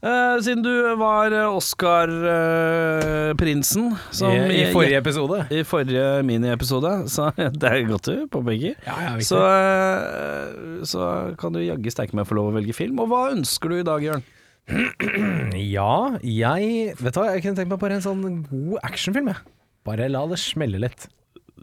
[0.00, 3.90] Eh, siden du var Oscar-prinsen
[4.24, 5.44] I, I forrige episode.
[5.52, 8.80] i forrige miniepisode, så det er godt du påpeker.
[8.86, 9.20] Ja, ja.
[9.20, 12.96] Så, uh, så kan du jaggu sterke meg få lov å velge film.
[13.04, 14.24] Og hva ønsker du i dag, Jørn?
[15.76, 19.40] Ja, jeg Vet du hva, jeg kunne tenkt meg bare en sånn god actionfilm, jeg.
[19.84, 21.08] Bare la det smelle litt.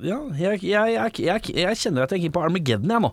[0.03, 1.09] Ja, jeg, jeg, jeg,
[1.57, 3.09] jeg, kjenner at jeg er keen på Armageddon, jeg nå.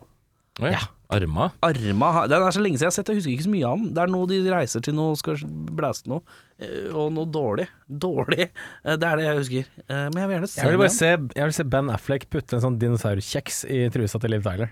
[0.60, 0.82] Å ja.
[1.14, 1.46] Arma?
[1.64, 3.78] Arma Den er så lenge siden jeg har sett, jeg husker ikke så mye av
[3.80, 3.88] den.
[3.96, 5.38] Det er noe de reiser til noe, skal
[5.78, 6.20] blæste noe,
[6.58, 7.68] eh, og noe dårlig.
[7.88, 8.48] Dårlig.
[8.84, 9.72] Eh, Det er det jeg husker.
[9.88, 10.84] Eh, Men jeg vil gjerne se Jeg vil den.
[10.84, 11.10] bare se,
[11.40, 14.70] jeg vil se Ben Affleck putte en sånn dinosaurkjeks i trusa til Liv Tyler.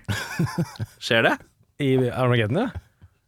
[1.03, 1.35] Skjer det?
[1.83, 2.69] I Armageddon, ja.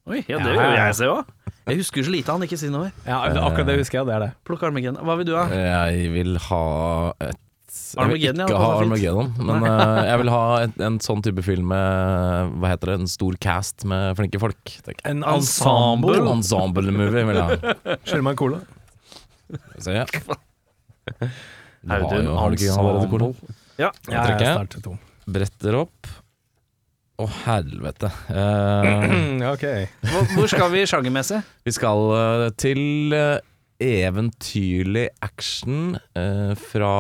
[0.05, 1.29] Oi, ja, det vil jeg se òg.
[1.65, 2.91] Jeg husker så lite av han, ikke si noe mer.
[3.07, 4.31] ja akkurat det husker jeg, det er det.
[4.45, 4.99] Plukk Armageddon.
[5.01, 5.47] Hva vil du ha?
[5.49, 6.59] Jeg vil ha
[7.25, 7.39] et
[7.95, 8.69] jeg vil ikke ha.
[8.79, 12.97] Armageddon, men uh, jeg vil ha en, en sånn type film med Hva heter det?
[13.03, 14.75] En stor cast med flinke folk.
[14.87, 14.97] jeg.
[15.07, 16.17] En Ensemble.
[16.21, 17.73] En Ensemble-movie vil jeg ha.
[18.07, 18.61] Skylder meg en cola.
[19.77, 20.05] Se, ja.
[20.09, 23.31] Du Er har jo har du ikke allerede cola?
[23.77, 23.91] Ja.
[24.09, 24.53] Ja, jeg jeg.
[24.55, 24.95] starter to.
[25.25, 26.13] Bretter opp.
[27.15, 28.09] Å, helvete.
[28.27, 29.65] Uh, ok.
[30.09, 31.39] Hvor, hvor skal vi sjangermessig?
[31.63, 33.37] vi skal uh, til eh,
[33.83, 36.91] eventyrlig action eh, fra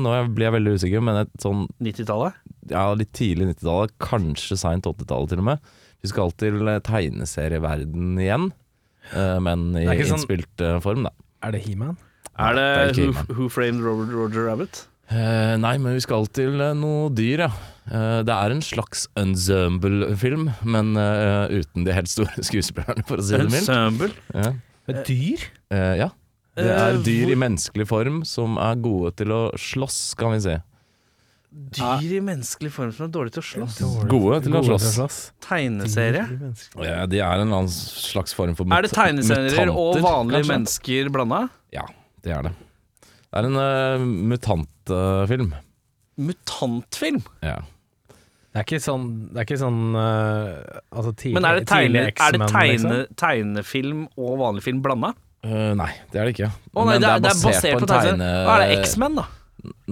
[0.00, 2.38] Nå blir jeg veldig usikker, men et sånn 90-tallet?
[2.66, 5.68] ja, litt tidlig 90-tallet, kanskje seint 80-tallet til og med.
[6.02, 8.48] Vi skal til eh, tegneserieverden igjen,
[9.12, 11.12] eh, men i sånn- innspilt eh, form, da.
[11.46, 11.94] Er det He-Man?
[12.36, 14.82] Er det, det er who, who Framed Robert Roger Rabbit?
[15.14, 17.50] Eh, nei, men vi skal til eh, noe dyr, ja.
[17.86, 23.38] Eh, det er en slags ensemble-film, men uten de helt store skuespillerne, for å si
[23.38, 23.62] det mildt.
[23.70, 24.10] Ensemble?
[24.34, 24.50] Ja.
[24.92, 25.42] Et dyr?
[25.74, 26.10] Eh, ja.
[26.56, 30.40] Det Eh, er dyr i menneskelig form som er gode til å slåss, kan vi
[30.40, 30.54] si.
[31.76, 33.76] Dyr i menneskelig form som er dårlige til å slåss.
[34.08, 35.18] Gode til å slåss.
[35.44, 36.24] Tegneserie?
[36.84, 40.52] Ja, de er en annen slags form for Er det tegneserier og vanlige kanskje?
[40.52, 41.42] mennesker blanda?
[41.72, 41.84] Ja,
[42.24, 42.52] det er det.
[43.04, 45.54] Det er en uh, mutantfilm.
[46.16, 47.22] Mutantfilm?
[47.44, 47.60] ja.
[48.56, 49.02] Det er ikke sånn,
[49.34, 53.18] det er ikke sånn uh, altså tidlig, Men er det, tegne, er det tegne, liksom?
[53.20, 55.10] tegnefilm og vanlig film blanda?
[55.44, 56.48] Uh, nei, det er det ikke.
[56.72, 58.30] Å nei, Men det er, det er basert på på tegne...
[58.46, 59.26] Hva er det, X-Men, da?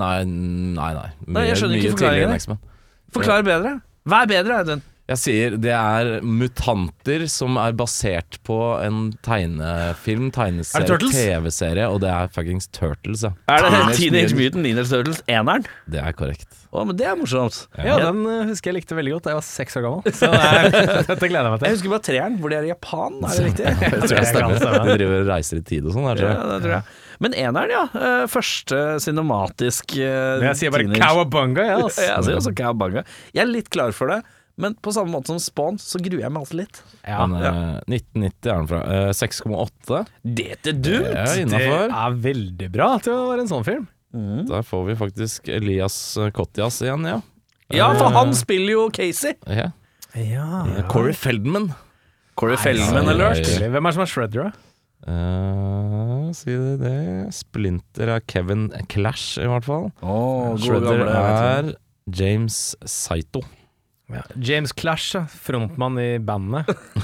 [0.00, 0.88] Nei, nei.
[0.96, 1.04] nei.
[1.28, 2.64] Nei, jeg skjønner ikke forklaringen.
[3.12, 3.74] Forklar bedre.
[4.14, 4.84] Er bedre, Audun?
[5.04, 11.98] Jeg sier det er mutanter som er basert på en tegnefilm, Er tegneserie, TV-serie, og
[12.00, 13.34] det er fuckings Turtles, ja.
[13.52, 15.66] Er det Teenage Teenage Mutant- Ninja Turtles eneren?
[15.92, 16.48] Det er korrekt.
[16.72, 17.58] Å, men det er morsomt.
[17.76, 19.28] Ja, den uh, husker jeg likte veldig godt.
[19.30, 20.14] Jeg var seks år gammel.
[20.18, 21.68] Så det er, dette gleder jeg meg til.
[21.68, 23.18] Jeg husker bare treeren, hvor de er i Japan.
[23.28, 23.74] Er det riktig?
[23.94, 24.56] Det tror jeg stemmer.
[24.64, 24.80] stemme.
[24.88, 26.48] De driver og reiser i tid og sånn, er det Ja, ikke?
[26.54, 26.96] det tror jeg.
[27.28, 27.84] Men eneren, ja.
[27.94, 32.08] eh, Første cinematisk uh, jeg sier bare teenage- cowabunga, jeg, Altså.
[32.08, 33.04] Ja, jeg sier også cowabunga.
[33.36, 34.22] Jeg er litt klar for det,
[34.60, 36.80] men på samme måte som Spawn, så gruer jeg meg alltid litt.
[37.02, 38.80] Ja, Men eh, 1990 er den fra.
[38.86, 40.02] Eh, 6,8.
[40.22, 41.08] Det er Det dumt!
[41.10, 43.88] er det er veldig bra til å være en sånn film.
[44.14, 45.96] Der får vi faktisk Elias
[46.36, 47.16] Kotias igjen, ja.
[47.74, 49.34] Ja, for han spiller jo Casey.
[49.50, 49.72] ja.
[50.14, 50.62] Ja.
[50.86, 51.72] Corey Feldman.
[52.38, 53.42] Corey Feldman alert.
[53.58, 54.52] Hvem er det som er Shredder, da?
[55.10, 56.94] Uh, si det det.
[57.34, 59.88] Splinter er Kevin Clash, i hvert fall.
[60.06, 61.72] Oh, Shredder er
[62.14, 63.42] James Saito.
[64.36, 66.66] James Clash, frontmann i bandet.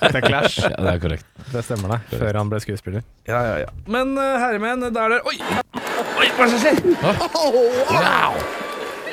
[0.00, 0.58] Det er Clash.
[0.64, 1.26] Ja, det er korrekt.
[1.52, 2.18] Det stemmer, det.
[2.18, 3.04] Før han ble skuespiller.
[3.28, 3.70] Ja, ja, ja.
[3.86, 5.36] Men uh, herremenn, da er der Oi!
[5.38, 6.76] Oi, hva er det som skjer?
[7.94, 8.40] Wow!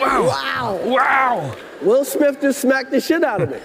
[0.02, 0.82] Wow!
[0.90, 1.52] Wow!
[1.82, 3.62] Will Smith just smacked the shit out of me.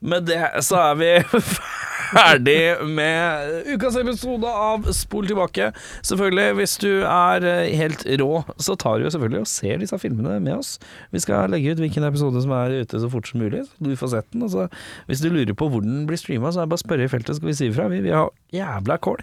[0.00, 1.10] Med det så er vi
[2.16, 5.70] ferdig med ukas episode av Spol tilbake.
[6.06, 8.30] Selvfølgelig, hvis du er eh, helt rå,
[8.62, 10.76] så tar du jo selvfølgelig og ser disse filmene med oss.
[11.14, 13.66] Vi skal legge ut hvilken episode som er ute så fort som mulig.
[13.82, 14.46] Du får sett den.
[14.46, 14.68] Altså,
[15.10, 17.12] hvis du lurer på hvor den blir streama, så er det bare å spørre i
[17.12, 17.90] feltet, så skal vi si ifra.
[17.92, 19.22] Vi, vi har jævla kål.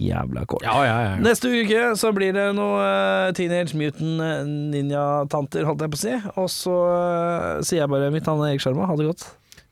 [0.00, 0.62] Jævla kål.
[0.64, 1.16] Ja, ja, ja.
[1.20, 6.04] Neste uke så blir det noe uh, Teenage Mutant eh, Ninja-tanter, holdt jeg på å
[6.06, 6.14] si.
[6.40, 9.26] Og så uh, sier jeg bare mitt navn er Erik Sjarma, ha det godt.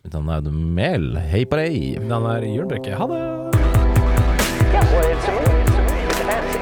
[0.05, 1.17] Mitt navn er Audun Mehl.
[1.19, 1.97] Hei på deg!
[1.99, 2.95] Den er Julebrekke.
[2.95, 3.19] Ha det!
[3.19, 5.65] Yeah, well, it's a movie.
[6.07, 6.61] It's a fantasy.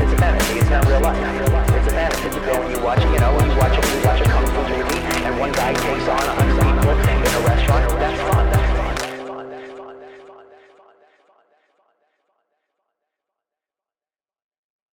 [0.00, 0.58] It's a fantasy.
[0.60, 1.20] It's not real life.
[1.76, 2.28] It's a fantasy.
[2.32, 4.62] You go and you watch, you know, you watch a, you watch a kung fu
[4.72, 6.96] movie, and one guy takes on a hundred people,